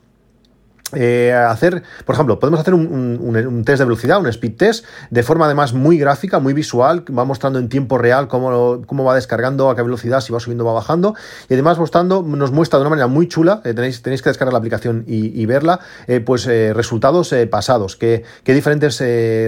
eh, 0.96 1.34
hacer, 1.34 1.84
por 2.06 2.16
ejemplo, 2.16 2.40
podemos 2.40 2.60
hacer 2.60 2.74
un, 2.74 3.64
test 3.66 3.80
de 3.80 3.86
velocidad, 3.86 4.20
un 4.20 4.28
speed 4.28 4.56
test, 4.58 4.86
de 5.10 5.24
forma 5.24 5.46
además 5.46 5.74
muy 5.74 5.98
gráfica, 5.98 6.40
muy 6.40 6.54
visual, 6.54 7.04
va 7.18 7.26
mostrando 7.26 7.60
en 7.60 7.70
tiempo 7.70 7.98
real 7.98 8.28
cómo, 8.28 8.82
cómo 8.86 9.04
va 9.04 9.16
descargando, 9.16 9.70
a 9.70 9.76
qué 9.76 9.82
velocidad, 9.82 10.22
si 10.22 10.34
va 10.34 10.40
subiendo 10.40 10.66
va 10.66 10.74
bajando, 10.74 11.16
y 11.50 11.54
además 11.54 11.78
mostrando, 11.78 12.24
nos 12.24 12.52
muestra 12.52 12.80
de 12.80 12.82
una 12.82 12.90
manera 12.90 13.08
muy 13.08 13.28
chula, 13.28 13.62
eh, 13.64 13.74
tenéis, 13.74 14.02
tenéis 14.02 14.22
que 14.22 14.30
descargar 14.30 14.54
la 14.54 14.60
aplicación 14.60 15.04
y, 15.08 15.46
verla, 15.46 15.80
eh, 16.08 16.20
pues 16.20 16.46
resultados 16.46 17.34
pasados, 17.50 17.96
qué, 17.96 18.24
qué 18.44 18.54
diferentes 18.54 19.00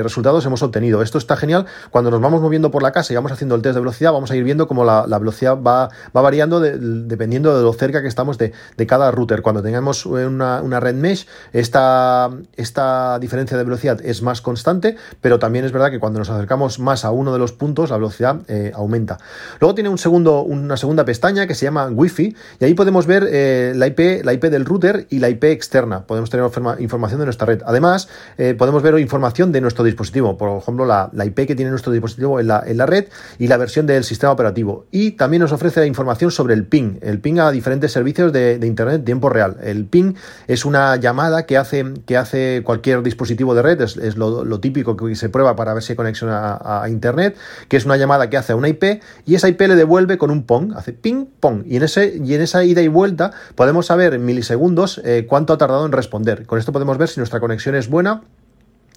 resultados 0.04 0.46
hemos 0.46 0.62
obtenido. 0.64 1.02
Esto 1.02 1.18
está 1.18 1.36
genial, 1.38 1.66
cuando 1.92 2.12
nos 2.12 2.22
vamos 2.22 2.42
moviendo 2.42 2.72
por 2.72 2.84
la 2.84 2.92
casa 2.92 3.14
y 3.14 3.16
vamos 3.16 3.32
haciendo 3.32 3.56
el 3.56 3.62
test 3.62 3.76
de 3.76 3.82
velocidad, 3.82 4.12
vamos 4.12 4.32
a 4.32 4.36
ir 4.36 4.44
viendo 4.44 4.68
cómo 4.68 4.84
la, 4.84 5.06
velocidad 5.18 5.58
va, 5.62 5.90
va 6.16 6.22
variando 6.22 6.60
dependiendo 6.60 7.56
de 7.58 7.64
lo 7.64 7.74
cerca 7.74 8.02
que 8.02 8.08
estamos 8.08 8.38
de, 8.38 8.54
cada 8.88 9.12
router. 9.12 9.42
Cuando 9.42 9.64
tengamos 9.64 10.06
una, 10.06 10.62
una 10.62 10.80
red 10.80 10.96
mesh, 10.96 11.28
esta, 11.54 12.30
esta 12.56 13.20
diferencia 13.20 13.58
de 13.58 13.64
velocidad 13.64 14.00
es 14.04 14.22
más 14.22 14.42
constante, 14.42 14.96
pero 15.22 15.40
también 15.40 15.66
es 15.66 15.72
verdad 15.72 15.92
que 15.92 16.00
cuando 16.00 16.20
nos 16.20 16.30
acercamos 16.30 16.80
más 16.80 17.06
a 17.06 17.12
uno 17.12 17.34
de 17.34 17.40
los 17.40 17.52
puntos, 17.52 17.90
la 17.90 17.98
velocidad 17.98 18.42
eh, 18.48 18.72
aumenta. 18.76 19.18
Luego 19.60 19.76
tiene 19.76 19.90
un 19.90 19.98
segundo, 19.98 20.42
una 20.42 20.78
segunda 20.78 21.06
pestaña 21.06 21.48
que 21.48 21.56
se 21.56 21.66
llama 21.66 21.88
Wi-Fi, 21.88 22.36
y 22.60 22.66
ahí 22.66 22.74
podemos 22.74 23.08
ver 23.08 23.28
eh, 23.32 23.74
la, 23.76 23.88
IP, 23.88 24.24
la 24.24 24.34
IP 24.34 24.46
del 24.46 24.66
router 24.66 25.08
y 25.10 25.20
la 25.20 25.30
IP 25.30 25.46
externa. 25.46 26.06
Podemos 26.06 26.30
tener 26.30 26.46
información 26.80 27.20
de 27.20 27.26
nuestra 27.26 27.46
red. 27.46 27.62
Además, 27.66 28.08
eh, 28.38 28.56
podemos 28.58 28.84
ver 28.84 28.98
información 29.00 29.52
de 29.52 29.62
nuestro 29.62 29.84
dispositivo, 29.84 30.38
por 30.38 30.58
ejemplo, 30.58 30.86
la, 30.86 31.10
IP 31.26 31.48
que 31.48 31.56
tiene 31.56 31.72
nuestro 31.72 31.92
dispositivo 31.92 32.40
en 32.40 32.48
la, 32.48 32.64
en 32.66 32.78
la 32.78 32.86
red 32.86 33.06
y 33.40 33.48
la 33.48 33.58
versión 33.58 33.88
del 33.88 34.04
sistema 34.04 34.32
operativo. 34.32 34.86
Y 34.92 35.12
también 35.12 35.42
nos 35.42 35.52
ofrece 35.52 35.86
información 35.86 36.32
sobre 36.32 36.54
el 36.54 36.66
ping, 36.66 36.98
el 37.02 37.20
ping 37.20 37.40
a 37.40 37.52
diferentes 37.52 37.92
servicios 37.92 38.32
de, 38.32 38.60
Internet 38.66 38.96
en 38.96 39.06
tiempo 39.06 39.30
real. 39.30 39.58
El 39.62 39.86
ping 39.86 40.14
es 40.48 40.66
una 40.66 40.96
llamada 40.96 41.25
que 41.46 41.58
hace, 41.58 41.86
que 42.06 42.18
hace 42.18 42.62
cualquier 42.64 43.04
dispositivo 43.04 43.56
de 43.56 43.62
red, 43.62 43.82
es, 43.82 44.18
lo, 44.18 44.60
típico 44.60 44.96
que 44.96 45.16
se 45.16 45.30
prueba 45.30 45.56
para 45.56 45.74
ver 45.74 45.84
si 45.84 45.94
hay 45.94 45.96
conexión 45.96 46.30
a, 46.32 46.86
Internet, 46.88 47.36
que 47.68 47.78
es 47.78 47.86
una 47.86 47.98
llamada 47.98 48.30
que 48.30 48.38
hace 48.38 48.54
a 48.54 48.56
una 48.56 48.68
IP 48.68 49.02
y 49.26 49.36
esa 49.36 49.48
IP 49.48 49.62
le 49.62 49.76
devuelve 49.76 50.18
con 50.18 50.32
un 50.32 50.44
pong, 50.44 50.74
hace 50.76 50.94
ping, 50.94 51.26
pong. 51.40 51.64
Y 51.66 51.78
en, 51.78 51.84
ese, 51.84 52.20
y 52.24 52.34
en 52.34 52.42
esa 52.42 52.64
ida 52.64 52.82
y 52.82 52.88
vuelta 52.88 53.32
podemos 53.56 53.88
saber 53.88 54.14
en 54.14 54.26
milisegundos 54.26 55.02
eh, 55.04 55.26
cuánto 55.28 55.54
ha 55.54 55.58
tardado 55.58 55.86
en 55.86 55.92
responder. 55.92 56.46
Con 56.46 56.60
esto 56.60 56.72
podemos 56.72 56.98
ver 56.98 57.10
si 57.10 57.20
nuestra 57.20 57.40
conexión 57.40 57.76
es 57.76 57.90
buena 57.90 58.22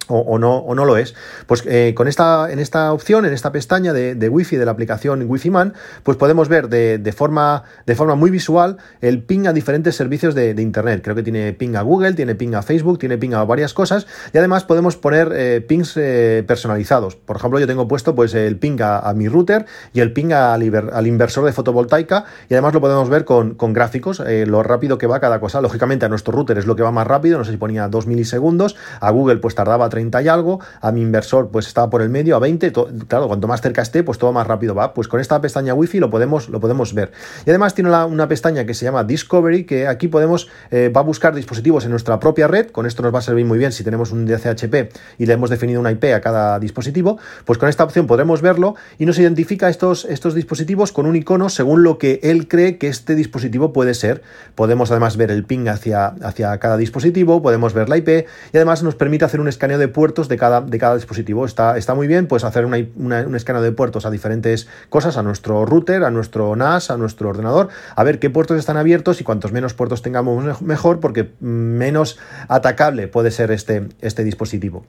o, 0.09 0.39
no, 0.39 0.57
o 0.57 0.75
no 0.75 0.85
lo 0.85 0.97
es. 0.97 1.15
Pues 1.47 1.63
eh, 1.67 1.93
con 1.95 2.09
esta, 2.09 2.51
en 2.51 2.59
esta 2.59 2.93
opción, 2.93 3.27
en 3.27 3.33
esta 3.33 3.53
pestaña 3.53 3.93
de, 3.93 4.15
de 4.15 4.29
Wi-Fi 4.29 4.57
de 4.57 4.65
la 4.65 4.73
aplicación 4.73 5.25
Wi-Fi 5.27 5.51
Man, 5.51 5.75
pues 6.03 6.17
podemos 6.17 6.49
ver 6.49 6.69
de, 6.69 6.99
de, 6.99 7.13
forma, 7.13 7.65
de 7.87 7.95
forma 7.95 8.15
muy 8.15 8.31
visual 8.31 8.79
el 9.01 9.23
ping 9.23 9.47
a 9.47 9.53
diferentes 9.53 9.97
servicios 9.97 10.35
de, 10.35 10.59
Internet. 10.59 11.03
Creo 11.05 11.15
que 11.15 11.23
tiene 11.23 11.53
ping 11.53 11.77
a 11.77 11.83
Google, 11.83 12.15
tiene 12.15 12.35
ping 12.35 12.55
a 12.55 12.63
Facebook, 12.63 12.99
tiene 12.99 13.17
ping 13.17 13.33
a 13.33 13.45
varias 13.45 13.75
cosas 13.75 14.07
y 14.33 14.39
además 14.39 14.65
podemos 14.65 14.97
poner 14.97 15.31
eh, 15.35 15.61
pings 15.61 15.97
eh, 15.97 16.43
personalizados. 16.47 17.15
Por 17.15 17.37
ejemplo, 17.37 17.61
yo 17.61 17.67
tengo 17.67 17.87
puesto 17.87 18.15
pues 18.15 18.35
el 18.35 18.57
ping 18.57 18.79
a, 18.81 19.13
mi 19.15 19.29
router 19.29 19.67
y 19.93 20.01
el 20.01 20.13
ping 20.13 20.33
al, 20.33 20.91
al, 20.93 21.07
inversor 21.07 21.45
de 21.45 21.53
fotovoltaica 21.53 22.25
y 22.49 22.55
además 22.55 22.75
lo 22.75 22.81
podemos 22.81 23.09
ver 23.09 23.25
con, 23.25 23.55
con 23.55 23.73
gráficos, 23.73 24.21
lo 24.47 24.63
rápido 24.63 24.99
que 24.99 25.07
va 25.07 25.21
cada 25.21 25.39
cosa. 25.39 25.61
Lógicamente 25.61 26.07
a 26.07 26.09
nuestro 26.09 26.33
router 26.33 26.59
es 26.59 26.67
lo 26.67 26.75
que 26.75 26.83
va 26.83 26.91
más 26.91 27.07
rápido, 27.07 27.39
no 27.39 27.45
sé 27.45 27.53
si 27.53 27.57
ponía 27.57 27.89
2 27.89 28.07
milisegundos, 28.07 28.77
a 29.01 29.11
Google 29.11 29.37
pues 29.37 29.55
tardaba 29.55 29.89
30 29.89 29.98
y 30.01 30.29
algo, 30.29 30.61
a 30.81 30.93
mi 30.93 31.03
inversor 31.03 31.51
pues 31.51 31.67
estaba 31.67 31.91
por 31.91 32.03
el 32.03 32.09
medio, 32.09 32.37
a 32.37 32.39
20, 32.39 32.73
claro, 33.07 33.29
cuanto 33.29 33.47
más 33.47 33.61
cerca 33.61 33.83
esté, 33.83 34.03
pues 34.03 34.19
todo 34.19 34.33
más 34.33 34.47
rápido 34.47 34.75
va. 34.75 34.95
Pues 34.95 35.09
con 35.09 35.21
esta 35.21 35.41
pestaña 35.41 35.75
Wi-Fi 35.75 36.01
lo 36.01 36.11
podemos, 36.11 36.49
lo 36.49 36.61
podemos 36.61 36.95
ver. 36.95 37.13
Y 37.47 37.51
además 37.51 37.75
tiene 37.75 37.91
una 37.91 38.29
pestaña 38.29 38.65
que 38.65 38.75
se 38.75 38.85
llama 38.85 39.05
Discovery, 39.05 39.65
que 39.65 39.87
aquí 39.87 40.09
podemos, 40.09 40.49
eh, 40.71 40.91
va 40.95 41.01
a 41.01 41.05
buscar 41.05 41.35
dispositivos 41.35 41.85
en 41.85 41.91
nuestra 41.91 42.19
propia 42.21 42.49
red, 42.49 42.71
con 42.71 42.87
esto 42.87 43.03
nos 43.03 43.15
va 43.15 43.19
a 43.19 43.23
servir 43.23 43.45
muy 43.45 43.59
bien 43.59 43.73
si 43.73 43.85
tenemos 43.85 44.13
un 44.13 44.27
DCHP 44.27 44.93
y 45.19 45.27
le 45.27 45.33
hemos 45.33 45.51
definido 45.51 45.81
una 45.81 45.91
IP 45.91 46.05
a 46.15 46.21
cada 46.21 46.59
dispositivo, 46.59 47.19
pues 47.45 47.59
con 47.59 47.69
esta 47.69 47.85
opción 47.85 48.07
podremos 48.07 48.43
verlo 48.43 48.75
y 48.99 49.07
nos 49.07 49.19
identifica 49.19 49.69
estos, 49.69 50.05
estos 50.05 50.35
dispositivos 50.35 50.93
con 50.93 51.07
un 51.07 51.17
icono 51.17 51.49
según 51.49 51.83
lo 51.83 51.99
que 51.99 52.21
él 52.23 52.49
cree 52.49 52.79
que 52.79 52.89
este 52.89 53.15
dispositivo 53.15 53.73
puede 53.73 53.95
ser. 53.95 54.23
Podemos 54.55 54.91
además 54.91 55.17
ver 55.17 55.31
el 55.31 55.45
ping 55.45 55.69
hacia, 55.69 56.07
hacia 56.23 56.57
cada 56.59 56.77
dispositivo, 56.77 57.43
podemos 57.43 57.75
ver 57.75 57.89
la 57.89 57.97
IP 57.97 58.09
y 58.09 58.57
además 58.57 58.83
nos 58.83 58.95
permite 58.95 59.25
hacer 59.25 59.41
un 59.41 59.49
escaneo 59.49 59.79
de 59.79 59.88
puertos 59.89 60.29
de 60.29 60.37
cada, 60.37 60.61
de 60.61 60.79
cada 60.79 60.95
dispositivo. 60.95 61.45
Está, 61.45 61.77
está 61.77 61.95
muy 61.95 62.07
bien, 62.07 62.27
pues 62.27 62.45
hacer 62.45 62.65
un 62.67 63.35
escaneo 63.35 63.63
de 63.63 63.73
puertos 63.73 64.07
a 64.07 64.11
diferentes 64.11 64.69
cosas, 64.89 65.17
a 65.17 65.23
nuestro 65.23 65.65
router, 65.67 66.05
a 66.05 66.11
nuestro 66.11 66.55
NAS, 66.57 66.91
a 66.91 66.97
nuestro 66.97 67.29
ordenador, 67.29 67.69
a 67.95 68.05
ver 68.05 68.19
qué 68.19 68.31
puertos 68.31 68.59
están 68.59 68.77
abiertos 68.77 69.21
y 69.21 69.25
cuantos 69.25 69.53
menos 69.53 69.75
puertos 69.75 70.03
tengamos 70.03 70.63
mejor, 70.63 71.01
porque 71.01 71.31
menos 71.41 72.19
atacable 72.49 73.09
puede 73.09 73.31
ser 73.31 73.51
este, 73.51 73.89
este 74.01 74.25
dispositivo. 74.25 74.85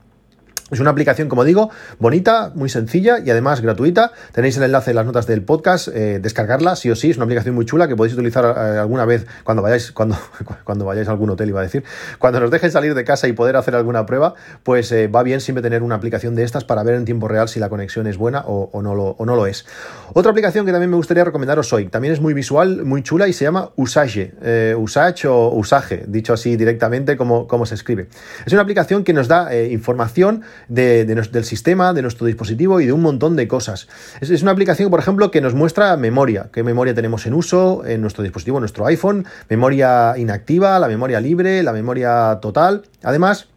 Es 0.72 0.80
una 0.80 0.92
aplicación, 0.92 1.30
como 1.30 1.44
digo, 1.44 1.70
bonita, 1.98 2.52
muy 2.54 2.70
sencilla 2.70 3.20
y 3.20 3.30
además 3.30 3.62
gratuita. 3.62 4.12
Tenéis 4.34 4.58
el 4.58 4.64
enlace 4.64 4.92
en 4.92 4.98
las 4.98 5.06
notas 5.06 5.26
del 5.26 5.42
podcast, 5.42 5.88
eh, 5.88 6.20
descargarla, 6.22 6.76
sí 6.76 6.92
o 6.92 6.96
sí, 6.96 7.10
es 7.10 7.18
una 7.18 7.24
aplicación 7.26 7.56
muy 7.56 7.66
chula 7.66 7.88
que 7.88 7.96
podéis 7.96 8.14
utilizar 8.14 8.46
eh, 8.46 8.78
alguna 8.78 9.06
vez 9.06 9.26
cuando 9.44 9.64
vayáis, 9.64 9.92
cuando, 9.92 10.18
cuando 10.64 10.86
vayáis 10.86 11.08
a 11.08 11.12
algún 11.12 11.30
hotel, 11.32 11.50
iba 11.50 11.60
a 11.60 11.64
decir. 11.64 11.84
Cuando 12.20 12.40
nos 12.40 12.52
dejen 12.52 12.72
salir 12.72 12.94
de 12.94 13.04
casa 13.04 13.28
y 13.28 13.34
poder 13.34 13.56
hacer 13.56 13.76
alguna 13.76 14.06
prueba, 14.06 14.36
pues 14.64 14.92
eh, 14.92 15.08
va 15.08 15.24
bien 15.24 15.42
siempre 15.42 15.62
tener 15.62 15.82
una 15.82 15.96
aplicación 15.96 16.36
de 16.36 16.44
estas 16.44 16.64
para 16.66 16.84
ver 16.84 16.96
en 16.96 17.06
tiempo 17.06 17.28
real 17.28 17.50
si 17.50 17.60
la 17.60 17.70
conexión 17.70 18.08
es 18.08 18.18
buena 18.18 18.44
o, 18.46 18.82
no, 18.82 18.94
lo, 18.94 19.10
o 19.10 19.26
no 19.26 19.36
lo 19.36 19.48
es. 19.48 19.66
Otra 20.14 20.32
aplicación 20.32 20.66
que 20.66 20.72
también 20.72 20.90
me 20.90 20.98
gustaría 20.98 21.24
recomendaros 21.24 21.72
hoy, 21.74 21.88
también 21.88 22.14
es 22.14 22.22
muy 22.22 22.34
visual, 22.34 22.86
muy 22.86 23.02
chula 23.02 23.28
y 23.28 23.34
se 23.34 23.46
llama 23.46 23.72
Usage, 23.76 24.34
Usage 24.78 25.28
o 25.28 25.50
Usage, 25.56 26.06
dicho 26.08 26.34
así 26.34 26.56
directamente 26.56 27.18
como, 27.18 27.48
como 27.48 27.66
se 27.66 27.76
escribe. 27.76 28.08
Es 28.46 28.54
una 28.54 28.62
aplicación 28.62 29.04
que 29.04 29.14
nos 29.14 29.28
da 29.28 29.56
información 29.56 30.44
del 30.68 31.44
sistema, 31.46 31.94
de 31.94 32.02
nuestro 32.02 32.28
dispositivo 32.28 32.82
y 32.82 32.86
de 32.86 32.92
un 32.92 33.02
montón 33.02 33.36
de 33.36 33.48
cosas. 33.48 33.88
Es, 34.22 34.42
una 34.42 34.52
aplicación, 34.52 34.90
por 34.90 35.00
ejemplo, 35.00 35.32
que 35.32 35.42
nos 35.42 35.54
muestra 35.54 35.96
memoria, 35.98 36.50
qué 36.52 36.64
memoria 36.64 36.94
tenemos 36.94 37.26
en 37.26 37.34
uso 37.34 37.86
en 37.86 38.02
nuestro 38.02 38.24
dispositivo, 38.24 38.58
en 38.58 38.62
nuestro 38.62 38.86
iPhone, 38.86 39.26
memoria 39.50 40.14
inactiva, 40.18 40.80
la 40.80 40.88
memoria 40.88 41.20
libre, 41.20 41.64
la 41.64 41.74
memoria 41.74 42.40
total. 42.42 42.84
Además, 43.04 43.48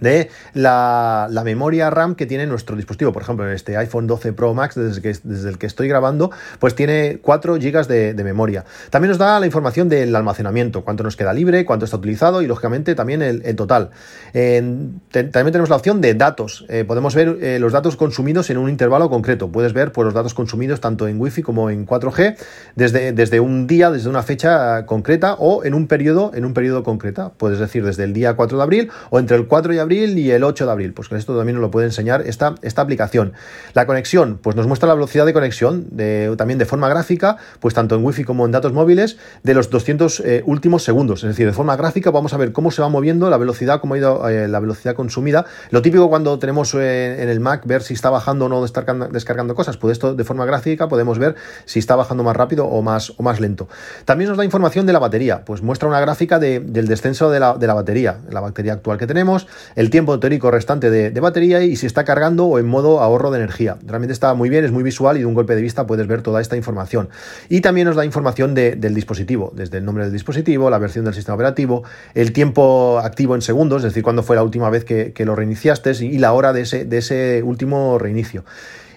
de 0.00 0.30
la, 0.54 1.28
memoria 1.44 1.88
RAM 1.90 2.14
que 2.14 2.26
tiene 2.26 2.46
nuestro 2.46 2.76
dispositivo. 2.76 3.12
Por 3.12 3.22
ejemplo, 3.22 3.46
en 3.46 3.54
este 3.54 3.76
iPhone 3.76 4.06
12 4.06 4.32
Pro 4.32 4.54
Max, 4.54 4.74
desde, 4.74 5.48
el 5.48 5.58
que 5.58 5.66
estoy 5.66 5.88
grabando, 5.88 6.30
pues 6.58 6.74
tiene 6.74 7.18
4 7.22 7.54
GB 7.54 7.86
de, 7.86 8.24
memoria. 8.24 8.64
También 8.90 9.10
nos 9.10 9.18
da 9.18 9.40
la 9.40 9.46
información 9.46 9.88
del 9.88 10.14
almacenamiento, 10.14 10.84
cuánto 10.84 11.02
nos 11.02 11.16
queda 11.16 11.32
libre, 11.32 11.64
cuánto 11.64 11.84
está 11.84 11.96
utilizado 11.96 12.42
y, 12.42 12.46
lógicamente, 12.46 12.94
también 12.94 13.22
el, 13.22 13.56
total. 13.56 13.90
también 14.32 15.32
tenemos 15.32 15.70
la 15.70 15.76
opción 15.76 16.00
de 16.00 16.14
datos. 16.14 16.66
Eh, 16.68 16.84
podemos 16.86 17.14
ver 17.14 17.38
eh, 17.40 17.58
los 17.58 17.72
datos 17.72 17.96
consumidos 17.96 18.50
en 18.50 18.58
un 18.58 18.68
intervalo 18.68 19.08
concreto. 19.08 19.48
Puedes 19.50 19.72
ver 19.72 19.92
pues, 19.92 20.04
los 20.04 20.14
datos 20.14 20.34
consumidos 20.34 20.80
tanto 20.80 21.08
en 21.08 21.20
Wi-Fi 21.20 21.42
como 21.42 21.70
en 21.70 21.86
4G 21.86 22.36
desde, 22.76 23.12
desde 23.12 23.40
un 23.40 23.66
día, 23.66 23.90
desde 23.90 24.08
una 24.08 24.22
fecha 24.22 24.86
concreta 24.86 25.34
o 25.34 25.64
en 25.64 25.74
un 25.74 25.86
periodo, 25.86 26.32
en 26.34 26.44
un 26.44 26.54
periodo 26.54 26.82
concreta. 26.82 27.30
Puedes 27.36 27.58
decir 27.58 27.84
desde 27.84 28.04
el 28.04 28.12
día 28.12 28.34
4 28.34 28.58
de 28.58 28.62
abril 28.62 28.90
o 29.10 29.18
entre 29.18 29.36
el 29.36 29.46
4 29.46 29.74
y 29.74 29.78
y 29.92 30.30
el 30.30 30.44
8 30.44 30.66
de 30.66 30.72
abril. 30.72 30.92
Pues 30.92 31.08
con 31.08 31.18
esto 31.18 31.36
también 31.36 31.56
nos 31.56 31.62
lo 31.62 31.70
puede 31.70 31.86
enseñar 31.86 32.22
esta, 32.26 32.54
esta 32.62 32.82
aplicación. 32.82 33.32
La 33.74 33.86
conexión, 33.86 34.38
pues 34.42 34.56
nos 34.56 34.66
muestra 34.66 34.88
la 34.88 34.94
velocidad 34.94 35.26
de 35.26 35.32
conexión, 35.32 35.86
de, 35.90 36.34
también 36.36 36.58
de 36.58 36.66
forma 36.66 36.88
gráfica, 36.88 37.36
pues 37.60 37.74
tanto 37.74 37.96
en 37.96 38.04
Wi-Fi 38.04 38.24
como 38.24 38.44
en 38.44 38.52
datos 38.52 38.72
móviles, 38.72 39.16
de 39.42 39.54
los 39.54 39.70
200 39.70 40.20
eh, 40.20 40.42
últimos 40.46 40.82
segundos. 40.82 41.22
Es 41.24 41.30
decir, 41.30 41.46
de 41.46 41.52
forma 41.52 41.76
gráfica 41.76 42.10
vamos 42.10 42.32
a 42.34 42.36
ver 42.36 42.52
cómo 42.52 42.70
se 42.70 42.82
va 42.82 42.88
moviendo 42.88 43.30
la 43.30 43.36
velocidad, 43.36 43.80
cómo 43.80 43.94
ha 43.94 43.98
ido 43.98 44.28
eh, 44.28 44.48
la 44.48 44.60
velocidad 44.60 44.94
consumida. 44.94 45.46
Lo 45.70 45.82
típico 45.82 46.08
cuando 46.08 46.38
tenemos 46.38 46.74
eh, 46.74 47.22
en 47.22 47.28
el 47.28 47.40
Mac 47.40 47.62
ver 47.66 47.82
si 47.82 47.94
está 47.94 48.10
bajando 48.10 48.46
o 48.46 48.48
no 48.48 48.62
descargando, 48.62 49.08
descargando 49.08 49.54
cosas, 49.54 49.76
pues 49.76 49.92
esto 49.92 50.14
de 50.14 50.24
forma 50.24 50.44
gráfica 50.44 50.88
podemos 50.88 51.18
ver 51.18 51.34
si 51.64 51.78
está 51.78 51.96
bajando 51.96 52.24
más 52.24 52.36
rápido 52.36 52.66
o 52.66 52.82
más, 52.82 53.12
o 53.16 53.22
más 53.22 53.40
lento. 53.40 53.68
También 54.04 54.28
nos 54.28 54.38
da 54.38 54.44
información 54.44 54.86
de 54.86 54.92
la 54.92 54.98
batería, 54.98 55.44
pues 55.44 55.62
muestra 55.62 55.88
una 55.88 56.00
gráfica 56.00 56.38
del 56.38 56.88
descenso 56.88 57.30
de 57.30 57.40
la, 57.40 57.54
de 57.54 57.66
la 57.66 57.74
batería, 57.74 58.18
la 58.30 58.40
batería 58.40 58.72
actual 58.72 58.98
que 58.98 59.06
tenemos, 59.06 59.46
el 59.78 59.90
tiempo 59.90 60.18
teórico 60.18 60.50
restante 60.50 60.90
de, 60.90 61.20
batería 61.20 61.62
y 61.62 61.76
si 61.76 61.86
está 61.86 62.02
cargando 62.02 62.46
o 62.46 62.58
en 62.58 62.66
modo 62.66 62.98
ahorro 63.00 63.30
de 63.30 63.38
energía. 63.38 63.78
Realmente 63.86 64.12
está 64.12 64.34
muy 64.34 64.48
bien, 64.48 64.64
es 64.64 64.72
muy 64.72 64.82
visual 64.82 65.16
y 65.16 65.20
de 65.20 65.26
un 65.26 65.34
golpe 65.34 65.54
de 65.54 65.62
vista 65.62 65.86
puedes 65.86 66.08
ver 66.08 66.20
toda 66.20 66.40
esta 66.40 66.56
información. 66.56 67.08
Y 67.48 67.60
también 67.60 67.86
nos 67.86 67.94
da 67.94 68.04
información 68.04 68.56
del 68.56 68.92
dispositivo, 68.92 69.52
desde 69.54 69.78
el 69.78 69.84
nombre 69.84 70.02
del 70.02 70.12
dispositivo, 70.12 70.68
la 70.68 70.78
versión 70.78 71.04
del 71.04 71.14
sistema 71.14 71.36
operativo, 71.36 71.84
el 72.14 72.32
tiempo 72.32 72.98
activo 72.98 73.36
en 73.36 73.40
segundos, 73.40 73.84
es 73.84 73.90
decir, 73.90 74.02
cuándo 74.02 74.24
fue 74.24 74.34
la 74.34 74.42
última 74.42 74.68
vez 74.68 74.84
que, 74.84 75.24
lo 75.24 75.36
reiniciaste 75.36 75.92
y 76.04 76.18
la 76.18 76.32
hora 76.32 76.52
de 76.52 76.62
ese, 76.62 76.84
de 76.84 76.98
ese 76.98 77.44
último 77.44 77.98
reinicio. 78.00 78.44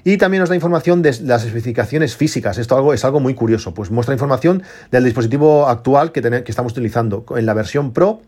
Y 0.04 0.18
también 0.18 0.40
nos 0.40 0.50
da 0.50 0.56
información 0.56 1.04
de 1.04 1.16
las 1.22 1.46
especificaciones 1.46 2.16
físicas. 2.16 2.58
Esto 2.58 2.76
algo, 2.76 2.96
es 2.96 3.06
algo 3.06 3.20
muy 3.20 3.36
curioso. 3.36 3.76
Pues 3.76 3.92
muestra 3.92 4.16
información 4.16 4.64
del 4.90 5.04
dispositivo 5.04 5.68
actual 5.68 6.12
que, 6.12 6.24
que 6.24 6.52
estamos 6.52 6.72
utilizando. 6.72 7.24
En 7.36 7.46
la 7.46 7.54
versión 7.54 7.94
Pro 7.94 8.22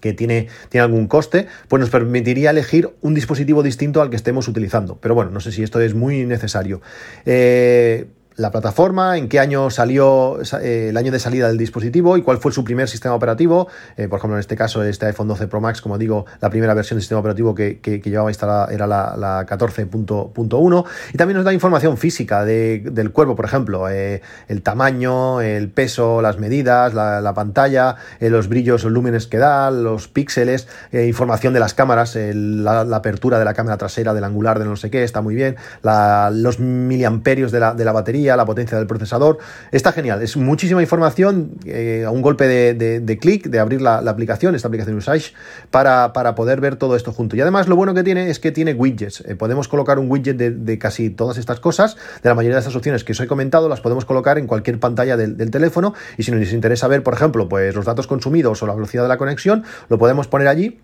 que 0.00 0.12
tiene, 0.12 0.48
tiene 0.68 0.84
algún 0.84 1.06
coste, 1.06 1.46
pues 1.68 1.80
nos 1.80 1.90
permitiría 1.90 2.50
elegir 2.50 2.90
un 3.00 3.14
dispositivo 3.14 3.62
distinto 3.62 4.02
al 4.02 4.10
que 4.10 4.16
estemos 4.16 4.48
utilizando. 4.48 4.98
Pero 5.00 5.14
bueno, 5.14 5.30
no 5.30 5.40
sé 5.40 5.52
si 5.52 5.62
esto 5.62 5.80
es 5.80 5.94
muy 5.94 6.24
necesario. 6.24 6.80
Eh, 7.24 8.06
la 8.38 8.52
plataforma, 8.52 9.18
en 9.18 9.28
qué 9.28 9.40
año 9.40 9.68
salió 9.68 10.38
eh, 10.62 10.90
el 10.90 10.96
año 10.96 11.10
de 11.10 11.18
salida 11.18 11.48
del 11.48 11.58
dispositivo 11.58 12.16
y 12.16 12.22
cuál 12.22 12.38
fue 12.38 12.52
su 12.52 12.62
primer 12.62 12.88
sistema 12.88 13.16
operativo. 13.16 13.66
Eh, 13.96 14.06
por 14.06 14.18
ejemplo, 14.18 14.36
en 14.36 14.40
este 14.40 14.56
caso, 14.56 14.84
este 14.84 15.06
iPhone 15.06 15.26
12 15.26 15.48
Pro 15.48 15.60
Max, 15.60 15.82
como 15.82 15.98
digo, 15.98 16.24
la 16.40 16.48
primera 16.48 16.72
versión 16.72 16.96
del 16.96 17.02
sistema 17.02 17.18
operativo 17.18 17.54
que, 17.54 17.80
llevaba 18.04 18.30
instalada 18.30 18.72
era 18.72 18.86
la, 18.86 19.44
14.1. 19.44 20.84
Y 21.12 21.16
también 21.16 21.36
nos 21.36 21.44
da 21.44 21.52
información 21.52 21.98
física 21.98 22.44
del 22.44 23.10
cuerpo, 23.10 23.34
por 23.34 23.44
ejemplo, 23.44 23.88
eh, 23.88 24.22
el 24.46 24.62
tamaño, 24.62 25.40
el 25.40 25.68
peso, 25.68 26.22
las 26.22 26.38
medidas, 26.38 26.94
la, 26.94 27.34
pantalla, 27.34 27.96
los 28.20 28.48
brillos, 28.48 28.84
los 28.84 28.92
lúmenes 28.92 29.26
que 29.26 29.38
da, 29.38 29.72
los 29.72 30.06
píxeles, 30.06 30.68
información 30.92 31.54
de 31.54 31.60
las 31.60 31.74
cámaras, 31.74 32.16
la, 32.16 32.82
apertura 32.82 33.40
de 33.40 33.44
la 33.44 33.54
cámara 33.54 33.76
trasera, 33.78 34.14
del 34.14 34.22
angular, 34.22 34.60
de 34.60 34.64
no 34.64 34.76
sé 34.76 34.90
qué, 34.90 35.02
está 35.02 35.22
muy 35.22 35.34
bien, 35.34 35.56
los 35.82 36.60
miliamperios 36.60 37.50
de 37.50 37.60
la, 37.60 37.74
de 37.74 37.84
la 37.84 37.92
batería 37.92 38.27
la 38.36 38.44
potencia 38.44 38.78
del 38.78 38.86
procesador. 38.86 39.38
Está 39.72 39.92
genial, 39.92 40.22
es 40.22 40.36
muchísima 40.36 40.82
información 40.82 41.52
eh, 41.64 42.04
a 42.06 42.10
un 42.10 42.22
golpe 42.22 42.46
de, 42.46 43.18
clic, 43.18 43.48
de 43.48 43.58
abrir 43.58 43.82
la, 43.82 43.98
aplicación, 43.98 44.54
esta 44.54 44.68
aplicación 44.68 44.96
Usage, 44.96 45.32
para, 45.70 46.12
para, 46.12 46.34
poder 46.34 46.60
ver 46.60 46.76
todo 46.76 46.96
esto 46.96 47.12
junto. 47.12 47.36
Y 47.36 47.40
además 47.40 47.68
lo 47.68 47.76
bueno 47.76 47.94
que 47.94 48.02
tiene 48.02 48.30
es 48.30 48.38
que 48.38 48.52
tiene 48.52 48.74
widgets. 48.74 49.22
Eh, 49.22 49.34
podemos 49.34 49.68
colocar 49.68 49.98
un 49.98 50.10
widget 50.10 50.36
de, 50.36 50.78
casi 50.78 51.10
todas 51.10 51.38
estas 51.38 51.60
cosas, 51.60 51.96
de 52.22 52.28
la 52.28 52.34
mayoría 52.34 52.56
de 52.56 52.60
estas 52.60 52.76
opciones 52.76 53.04
que 53.04 53.12
os 53.12 53.20
he 53.20 53.26
comentado, 53.26 53.68
las 53.68 53.80
podemos 53.80 54.04
colocar 54.04 54.38
en 54.38 54.46
cualquier 54.46 54.78
pantalla 54.78 55.16
del, 55.16 55.36
del 55.36 55.50
teléfono 55.50 55.94
y 56.16 56.22
si 56.22 56.30
nos 56.30 56.52
interesa 56.52 56.88
ver, 56.88 57.02
por 57.02 57.14
ejemplo, 57.14 57.48
pues 57.48 57.74
los 57.74 57.84
datos 57.84 58.06
consumidos 58.06 58.62
o 58.62 58.66
la 58.66 58.74
velocidad 58.74 59.02
de 59.02 59.08
la 59.08 59.18
conexión, 59.18 59.64
lo 59.88 59.98
podemos 59.98 60.28
poner 60.28 60.48
allí 60.48 60.80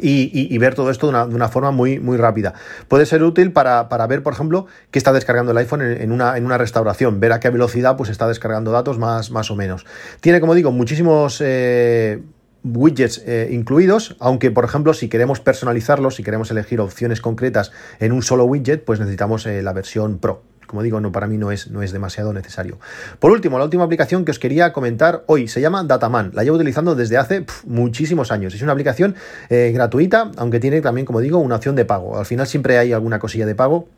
y, 0.00 0.58
ver 0.58 0.74
todo 0.74 0.90
esto 0.90 1.10
de 1.10 1.34
una, 1.34 1.48
forma 1.48 1.70
muy, 1.70 1.98
muy 1.98 2.16
rápida. 2.16 2.54
Puede 2.88 3.06
ser 3.06 3.22
útil 3.22 3.52
para, 3.52 4.06
ver, 4.08 4.22
por 4.22 4.32
ejemplo, 4.32 4.66
que 4.90 4.98
está 4.98 5.12
descargando 5.12 5.52
el 5.52 5.58
iPhone 5.58 5.82
en, 5.82 6.12
una, 6.12 6.36
en, 6.36 6.44
una, 6.44 6.58
restauración, 6.58 7.20
ver 7.20 7.32
a 7.32 7.40
qué 7.40 7.50
velocidad 7.50 7.96
pues, 7.96 8.10
está 8.10 8.26
descargando 8.28 8.72
datos 8.72 8.98
más, 8.98 9.30
más 9.30 9.50
o 9.50 9.56
menos. 9.56 9.86
Tiene, 10.20 10.40
como 10.40 10.54
digo, 10.54 10.72
muchísimos... 10.72 11.40
Eh, 11.44 12.22
widgets 12.64 13.22
eh, 13.24 13.48
incluidos, 13.52 14.16
aunque 14.18 14.50
por 14.50 14.64
ejemplo 14.64 14.92
si 14.92 15.08
queremos 15.08 15.40
personalizarlos, 15.40 16.16
si 16.16 16.24
queremos 16.24 16.50
elegir 16.50 16.80
opciones 16.80 17.20
concretas 17.20 17.70
en 18.00 18.12
un 18.12 18.22
solo 18.22 18.44
widget, 18.44 18.84
pues 18.84 18.98
necesitamos 18.98 19.46
eh, 19.46 19.62
la 19.62 19.72
versión 19.72 20.18
Pro 20.18 20.42
como 20.68 20.84
digo, 20.84 21.00
no, 21.00 21.10
para 21.10 21.26
mí 21.26 21.36
no 21.36 21.50
es, 21.50 21.70
no 21.70 21.82
es 21.82 21.90
demasiado 21.90 22.32
necesario. 22.32 22.78
Por 23.18 23.32
último, 23.32 23.58
la 23.58 23.64
última 23.64 23.82
aplicación 23.82 24.24
que 24.24 24.30
os 24.30 24.38
quería 24.38 24.72
comentar 24.72 25.24
hoy 25.26 25.48
se 25.48 25.60
llama 25.60 25.82
Dataman. 25.82 26.30
La 26.34 26.44
llevo 26.44 26.56
utilizando 26.56 26.94
desde 26.94 27.16
hace 27.16 27.44
muchísimos 27.66 28.30
años. 28.30 28.54
Es 28.54 28.62
una 28.62 28.72
aplicación 28.72 29.16
eh, 29.48 29.72
gratuita, 29.74 30.30
aunque 30.36 30.60
tiene 30.60 30.80
también, 30.80 31.06
como 31.06 31.20
digo, 31.20 31.38
una 31.38 31.56
opción 31.56 31.74
de 31.74 31.84
pago. 31.84 32.18
Al 32.18 32.26
final 32.26 32.46
siempre 32.46 32.78
hay 32.78 32.92
alguna 32.92 33.18
cosilla 33.18 33.46
de 33.46 33.56
pago 33.56 33.88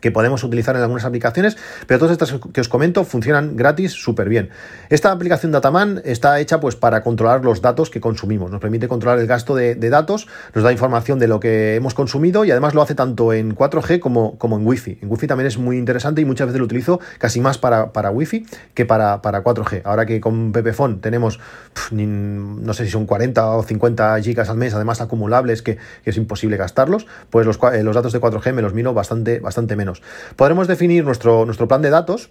que 0.00 0.10
podemos 0.10 0.42
utilizar 0.44 0.76
en 0.76 0.82
algunas 0.82 1.04
aplicaciones, 1.04 1.56
pero 1.86 1.98
todas 1.98 2.12
estas 2.12 2.40
que 2.52 2.60
os 2.60 2.68
comento 2.68 3.04
funcionan 3.04 3.56
gratis 3.56 3.92
súper 3.92 4.28
bien. 4.28 4.50
Esta 4.88 5.12
aplicación 5.12 5.52
Dataman 5.52 6.02
está 6.04 6.40
hecha 6.40 6.60
pues 6.60 6.76
para 6.76 7.02
controlar 7.02 7.44
los 7.44 7.62
datos 7.62 7.90
que 7.90 8.00
consumimos, 8.00 8.50
nos 8.50 8.60
permite 8.60 8.88
controlar 8.88 9.18
el 9.18 9.26
gasto 9.26 9.54
de, 9.54 9.74
datos, 9.90 10.28
nos 10.54 10.64
da 10.64 10.72
información 10.72 11.18
de 11.18 11.26
lo 11.26 11.40
que 11.40 11.74
hemos 11.74 11.94
consumido 11.94 12.44
y 12.44 12.50
además 12.50 12.74
lo 12.74 12.82
hace 12.82 12.94
tanto 12.94 13.32
en 13.32 13.56
4G 13.56 13.98
como, 13.98 14.38
como 14.38 14.56
en 14.56 14.66
Wi-Fi. 14.66 14.98
En 15.02 15.10
Wi-Fi 15.10 15.26
también 15.26 15.46
es 15.46 15.58
muy 15.58 15.76
interesante 15.76 16.20
y 16.20 16.24
muchas 16.24 16.46
veces 16.46 16.60
lo 16.60 16.64
utilizo 16.64 17.00
casi 17.18 17.40
más 17.40 17.58
para, 17.58 17.92
para 17.92 18.10
Wi-Fi 18.10 18.46
que 18.74 18.86
para, 18.86 19.22
para 19.22 19.42
4G. 19.42 19.82
Ahora 19.84 20.06
que 20.06 20.20
con 20.20 20.52
Pepephone 20.52 20.96
tenemos, 21.00 21.40
no 21.90 22.74
sé 22.74 22.84
si 22.84 22.90
son 22.90 23.06
40 23.06 23.56
o 23.56 23.62
50 23.62 24.20
gigas 24.22 24.48
al 24.48 24.56
mes, 24.56 24.74
además 24.74 25.00
acumulables 25.00 25.62
que, 25.62 25.78
es 26.04 26.16
imposible 26.16 26.56
gastarlos, 26.56 27.06
pues 27.30 27.46
los, 27.46 27.58
eh, 27.72 27.82
los 27.82 27.94
datos 27.94 28.12
de 28.12 28.20
4G 28.20 28.52
me 28.52 28.62
los 28.62 28.74
miro 28.74 28.94
bastante, 28.94 29.38
bastante 29.38 29.76
menos. 29.76 29.89
Podremos 30.36 30.68
definir 30.68 31.04
nuestro, 31.04 31.44
nuestro 31.44 31.68
plan 31.68 31.82
de 31.82 31.90
datos 31.90 32.30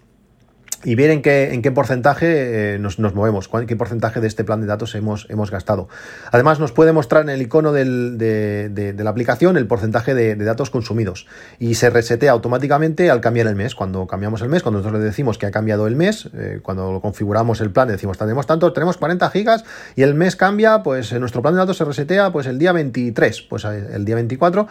y 0.83 0.95
ver 0.95 1.09
en 1.09 1.21
qué, 1.21 1.53
en 1.53 1.61
qué 1.61 1.71
porcentaje 1.71 2.75
eh, 2.75 2.79
nos, 2.79 2.99
movemos, 2.99 3.49
qué 3.67 3.75
porcentaje 3.75 4.21
de 4.21 4.27
este 4.27 4.43
plan 4.43 4.61
de 4.61 4.67
datos 4.67 4.95
hemos, 4.95 5.27
hemos 5.29 5.51
gastado. 5.51 5.89
Además, 6.31 6.59
nos 6.59 6.71
puede 6.71 6.93
mostrar 6.93 7.23
en 7.23 7.29
el 7.29 7.41
icono 7.41 7.73
de, 7.73 8.93
la 8.97 9.09
aplicación 9.09 9.57
el 9.57 9.67
porcentaje 9.67 10.13
de, 10.13 10.35
datos 10.35 10.69
consumidos 10.69 11.27
y 11.59 11.75
se 11.75 11.89
resetea 11.89 12.31
automáticamente 12.31 13.09
al 13.09 13.19
cambiar 13.19 13.47
el 13.47 13.55
mes. 13.55 13.75
Cuando 13.75 14.07
cambiamos 14.07 14.41
el 14.41 14.49
mes, 14.49 14.63
cuando 14.63 14.79
nosotros 14.79 15.01
le 15.01 15.05
decimos 15.05 15.37
que 15.37 15.45
ha 15.45 15.51
cambiado 15.51 15.85
el 15.85 15.95
mes, 15.95 16.29
eh, 16.33 16.59
cuando 16.61 16.93
lo 16.93 17.01
configuramos 17.01 17.59
el 17.61 17.71
plan, 17.71 17.87
le 17.87 17.93
decimos 17.93 18.17
tenemos 18.17 18.47
tanto, 18.47 18.71
tenemos 18.71 18.97
40 18.97 19.29
gigas 19.31 19.65
y 19.95 20.03
el 20.03 20.13
mes 20.13 20.35
cambia, 20.35 20.81
pues 20.83 21.11
eh, 21.11 21.19
nuestro 21.19 21.41
plan 21.41 21.53
de 21.55 21.59
datos 21.59 21.77
se 21.77 21.85
resetea 21.85 22.31
pues 22.31 22.47
el 22.47 22.57
día 22.57 22.71
23, 22.71 23.41
pues 23.43 23.65
el 23.65 24.05
día 24.05 24.15
24 24.15 24.67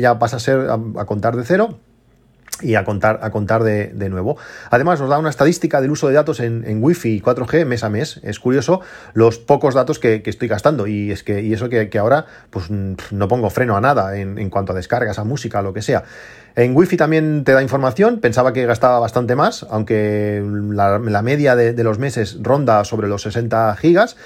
ya 0.00 0.18
pasa 0.18 0.36
a 0.36 0.40
ser 0.40 0.68
a 0.70 1.04
contar 1.04 1.36
de 1.36 1.44
cero 1.44 1.78
y 2.60 2.74
a 2.74 2.84
contar, 2.84 3.20
a 3.22 3.30
contar 3.30 3.64
de, 3.64 4.08
nuevo. 4.08 4.36
Además, 4.70 5.00
nos 5.00 5.08
da 5.08 5.18
una 5.18 5.30
estadística 5.30 5.80
del 5.80 5.90
uso 5.90 6.08
de 6.08 6.14
datos 6.14 6.40
en, 6.40 6.64
en 6.66 6.82
Wi-Fi 6.82 7.20
4G 7.20 7.64
mes 7.64 7.82
a 7.84 7.88
mes. 7.88 8.20
Es 8.22 8.38
curioso 8.38 8.80
los 9.14 9.38
pocos 9.38 9.74
datos 9.74 9.98
que, 9.98 10.22
estoy 10.24 10.48
gastando. 10.48 10.86
Y 10.86 11.10
es 11.10 11.22
que, 11.22 11.42
y 11.42 11.52
eso 11.52 11.68
que, 11.68 11.98
ahora 11.98 12.26
pues 12.50 12.70
no 12.70 13.28
pongo 13.28 13.50
freno 13.50 13.76
a 13.76 13.80
nada 13.80 14.16
en, 14.16 14.38
en 14.38 14.50
cuanto 14.50 14.72
a 14.72 14.76
descargas, 14.76 15.18
a 15.18 15.24
música, 15.24 15.62
lo 15.62 15.72
que 15.72 15.82
sea. 15.82 16.04
En 16.54 16.76
Wi-Fi 16.76 16.96
también 16.96 17.44
te 17.44 17.52
da 17.52 17.62
información, 17.62 18.20
pensaba 18.20 18.52
que 18.52 18.66
gastaba 18.66 18.98
bastante 18.98 19.34
más, 19.36 19.66
aunque 19.70 20.44
la, 20.70 21.22
media 21.22 21.56
de, 21.56 21.82
los 21.82 21.98
meses 21.98 22.38
ronda 22.42 22.84
sobre 22.84 23.08
los 23.08 23.22
60 23.22 23.74
gigas, 23.76 24.16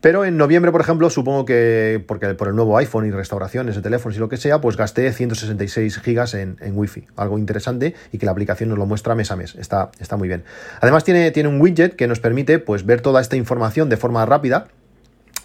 pero 0.00 0.24
en 0.24 0.36
noviembre, 0.36 0.72
por 0.72 0.80
ejemplo, 0.80 1.08
supongo 1.10 1.44
que 1.44 2.04
porque 2.06 2.34
por 2.34 2.48
el 2.48 2.56
nuevo 2.56 2.76
iPhone 2.76 3.06
y 3.06 3.10
restauraciones 3.12 3.76
de 3.76 3.82
teléfonos 3.82 4.16
y 4.16 4.20
lo 4.20 4.28
que 4.28 4.36
sea, 4.36 4.60
pues 4.60 4.76
gasté 4.76 5.12
166 5.12 5.98
gigas 6.00 6.34
en, 6.34 6.56
en 6.60 6.76
Wi-Fi, 6.76 7.06
algo 7.16 7.38
interesante 7.38 7.94
y 8.10 8.18
que 8.18 8.26
la 8.26 8.32
aplicación 8.32 8.68
nos 8.68 8.78
lo 8.78 8.86
muestra 8.86 9.14
mes 9.14 9.30
a 9.30 9.36
mes, 9.36 9.54
está, 9.54 9.90
está 10.00 10.16
muy 10.16 10.26
bien. 10.26 10.42
Además 10.80 11.04
tiene, 11.04 11.30
tiene 11.30 11.48
un 11.48 11.60
widget 11.60 11.94
que 11.94 12.08
nos 12.08 12.18
permite 12.18 12.58
pues, 12.58 12.84
ver 12.84 13.00
toda 13.00 13.20
esta 13.20 13.36
información 13.36 13.88
de 13.88 13.96
forma 13.96 14.26
rápida, 14.26 14.66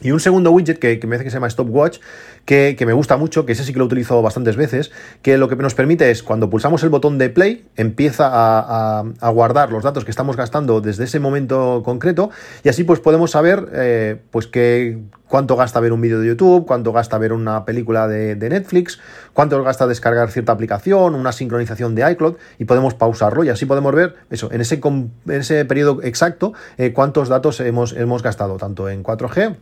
y 0.01 0.11
un 0.11 0.19
segundo 0.19 0.51
widget 0.51 0.79
que, 0.79 0.99
me 1.07 1.15
hace 1.15 1.23
que 1.23 1.29
se 1.29 1.35
llama 1.35 1.49
Stopwatch, 1.49 1.99
que, 2.45 2.75
que, 2.77 2.85
me 2.85 2.93
gusta 2.93 3.17
mucho, 3.17 3.45
que 3.45 3.51
ese 3.51 3.63
sí 3.63 3.73
que 3.73 3.79
lo 3.79 3.85
utilizo 3.85 4.21
bastantes 4.21 4.55
veces, 4.55 4.91
que 5.21 5.37
lo 5.37 5.47
que 5.47 5.55
nos 5.55 5.75
permite 5.75 6.09
es, 6.09 6.23
cuando 6.23 6.49
pulsamos 6.49 6.83
el 6.83 6.89
botón 6.89 7.17
de 7.17 7.29
play, 7.29 7.67
empieza 7.75 8.27
a, 8.31 9.03
guardar 9.31 9.71
los 9.71 9.83
datos 9.83 10.03
que 10.05 10.11
estamos 10.11 10.35
gastando 10.35 10.81
desde 10.81 11.03
ese 11.03 11.19
momento 11.19 11.81
concreto, 11.85 12.31
y 12.63 12.69
así 12.69 12.83
pues 12.83 12.99
podemos 12.99 13.31
saber 13.31 13.69
eh, 13.73 14.21
pues 14.31 14.47
que, 14.47 14.99
cuánto 15.27 15.55
gasta 15.55 15.79
ver 15.79 15.93
un 15.93 16.01
vídeo 16.01 16.19
de 16.19 16.27
YouTube, 16.27 16.65
cuánto 16.65 16.91
gasta 16.91 17.17
ver 17.17 17.31
una 17.31 17.63
película 17.63 18.07
de, 18.07 18.35
Netflix, 18.35 18.99
cuánto 19.33 19.63
gasta 19.63 19.87
descargar 19.87 20.29
cierta 20.29 20.51
aplicación, 20.51 21.15
una 21.15 21.31
sincronización 21.31 21.95
de 21.95 22.11
iCloud, 22.11 22.35
y 22.59 22.65
podemos 22.65 22.95
pausarlo, 22.95 23.43
y 23.43 23.49
así 23.49 23.65
podemos 23.65 23.95
ver 23.95 24.15
eso, 24.29 24.51
en 24.51 24.61
ese, 24.61 24.81
en 24.83 25.11
ese 25.27 25.63
periodo 25.65 25.99
exacto, 26.03 26.53
eh, 26.77 26.91
cuántos 26.91 27.29
datos 27.29 27.59
hemos, 27.61 27.93
hemos 27.93 28.23
gastado, 28.23 28.57
tanto 28.57 28.89
en 28.89 29.03
4G, 29.03 29.55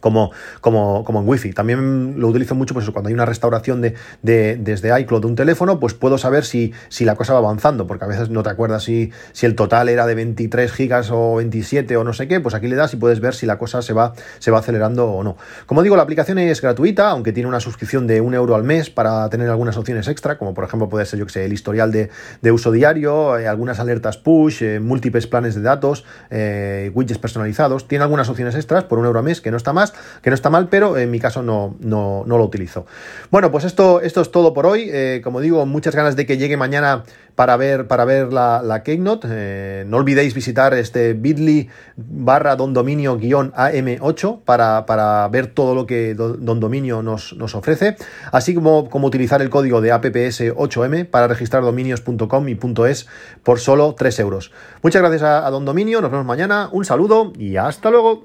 como, 0.00 0.30
como, 0.60 1.04
como 1.04 1.20
en 1.20 1.28
Wi-Fi. 1.28 1.52
También 1.52 2.20
lo 2.20 2.28
utilizo 2.28 2.54
mucho 2.54 2.74
pues, 2.74 2.88
cuando 2.90 3.08
hay 3.08 3.14
una 3.14 3.26
restauración 3.26 3.80
de, 3.80 3.94
desde 4.22 5.00
iCloud 5.00 5.22
de 5.22 5.26
un 5.26 5.36
teléfono, 5.36 5.80
pues 5.80 5.94
puedo 5.94 6.18
saber 6.18 6.44
si, 6.44 6.72
si 6.88 7.04
la 7.04 7.14
cosa 7.14 7.32
va 7.32 7.40
avanzando, 7.40 7.86
porque 7.86 8.04
a 8.04 8.08
veces 8.08 8.30
no 8.30 8.42
te 8.42 8.50
acuerdas 8.50 8.84
si, 8.84 9.12
si 9.32 9.46
el 9.46 9.54
total 9.54 9.88
era 9.88 10.06
de 10.06 10.14
23 10.14 10.72
gigas 10.72 11.10
o 11.10 11.36
27 11.36 11.96
o 11.96 12.04
no 12.04 12.12
sé 12.12 12.28
qué, 12.28 12.40
pues 12.40 12.54
aquí 12.54 12.68
le 12.68 12.76
das 12.76 12.94
y 12.94 12.96
puedes 12.96 13.20
ver 13.20 13.34
si 13.34 13.46
la 13.46 13.58
cosa 13.58 13.82
se 13.82 13.92
va, 13.92 14.14
se 14.38 14.50
va 14.50 14.58
acelerando 14.58 15.10
o 15.10 15.22
no. 15.22 15.36
Como 15.66 15.82
digo, 15.82 15.96
la 15.96 16.02
aplicación 16.02 16.38
es 16.38 16.60
gratuita, 16.60 17.10
aunque 17.10 17.32
tiene 17.32 17.48
una 17.48 17.60
suscripción 17.60 18.06
de 18.06 18.20
un 18.20 18.34
euro 18.34 18.54
al 18.54 18.64
mes 18.64 18.90
para 18.90 19.28
tener 19.30 19.48
algunas 19.48 19.76
opciones 19.76 20.08
extra, 20.08 20.38
como 20.38 20.54
por 20.54 20.64
ejemplo 20.64 20.88
puede 20.88 21.06
ser, 21.06 21.18
yo 21.18 21.26
que 21.26 21.32
sé, 21.32 21.44
el 21.44 21.52
historial 21.52 21.92
de, 21.92 22.10
uso 22.52 22.70
diario, 22.70 23.38
eh, 23.38 23.48
algunas 23.48 23.80
alertas 23.80 24.16
push, 24.16 24.62
eh, 24.62 24.80
múltiples 24.80 25.26
planes 25.26 25.54
de 25.54 25.62
datos, 25.62 26.04
eh, 26.30 26.90
widgets 26.94 27.18
personalizados. 27.18 27.88
Tiene 27.88 28.04
algunas 28.04 28.28
opciones 28.28 28.54
extras 28.54 28.84
por 28.84 28.98
un 28.98 29.06
euro 29.06 29.18
al 29.18 29.24
mes, 29.24 29.40
que 29.40 29.50
no 29.50 29.56
está 29.56 29.72
más 29.72 29.92
que 30.22 30.30
no 30.30 30.34
está 30.34 30.50
mal, 30.50 30.68
pero 30.68 30.96
en 30.96 31.10
mi 31.10 31.20
caso 31.20 31.42
no, 31.42 31.76
no, 31.80 32.24
lo 32.26 32.44
utilizo. 32.44 32.86
Bueno, 33.30 33.50
pues 33.50 33.64
esto, 33.64 34.00
esto 34.00 34.20
es 34.20 34.30
todo 34.30 34.54
por 34.54 34.66
hoy. 34.66 34.88
Eh, 34.92 35.20
como 35.22 35.40
digo, 35.40 35.64
muchas 35.66 35.94
ganas 35.94 36.16
de 36.16 36.26
que 36.26 36.38
llegue 36.38 36.56
mañana 36.56 37.04
para 37.36 37.56
ver, 37.56 37.86
para 37.86 38.04
ver 38.04 38.32
la, 38.32 38.62
la 38.62 38.82
Keynote. 38.82 39.28
Eh, 39.30 39.84
no 39.86 39.98
olvidéis 39.98 40.34
visitar 40.34 40.74
este 40.74 41.12
bit.ly 41.12 41.68
barra 41.96 42.56
dondominio 42.56 43.18
guion 43.18 43.52
AM8 43.52 44.40
para, 44.44 44.86
para, 44.86 45.28
ver 45.28 45.46
todo 45.48 45.74
lo 45.74 45.86
que 45.86 46.14
Don 46.14 46.60
Dominio 46.60 47.02
nos, 47.02 47.34
nos 47.34 47.54
ofrece, 47.54 47.96
así 48.32 48.54
como, 48.54 48.88
como 48.88 49.06
utilizar 49.06 49.42
el 49.42 49.50
código 49.50 49.80
de 49.80 49.92
APPS8M 49.92 51.08
para 51.08 51.28
registrar 51.28 51.62
dominios.com 51.62 52.48
y 52.48 52.58
.es 52.88 53.06
por 53.42 53.60
solo 53.60 53.94
3 53.96 54.18
euros. 54.20 54.50
Muchas 54.82 55.02
gracias 55.02 55.22
a 55.22 55.48
Don 55.50 55.64
Dominio, 55.64 56.00
nos 56.00 56.10
vemos 56.10 56.26
mañana, 56.26 56.68
un 56.72 56.84
saludo 56.84 57.32
y 57.38 57.56
hasta 57.56 57.90
luego. 57.90 58.24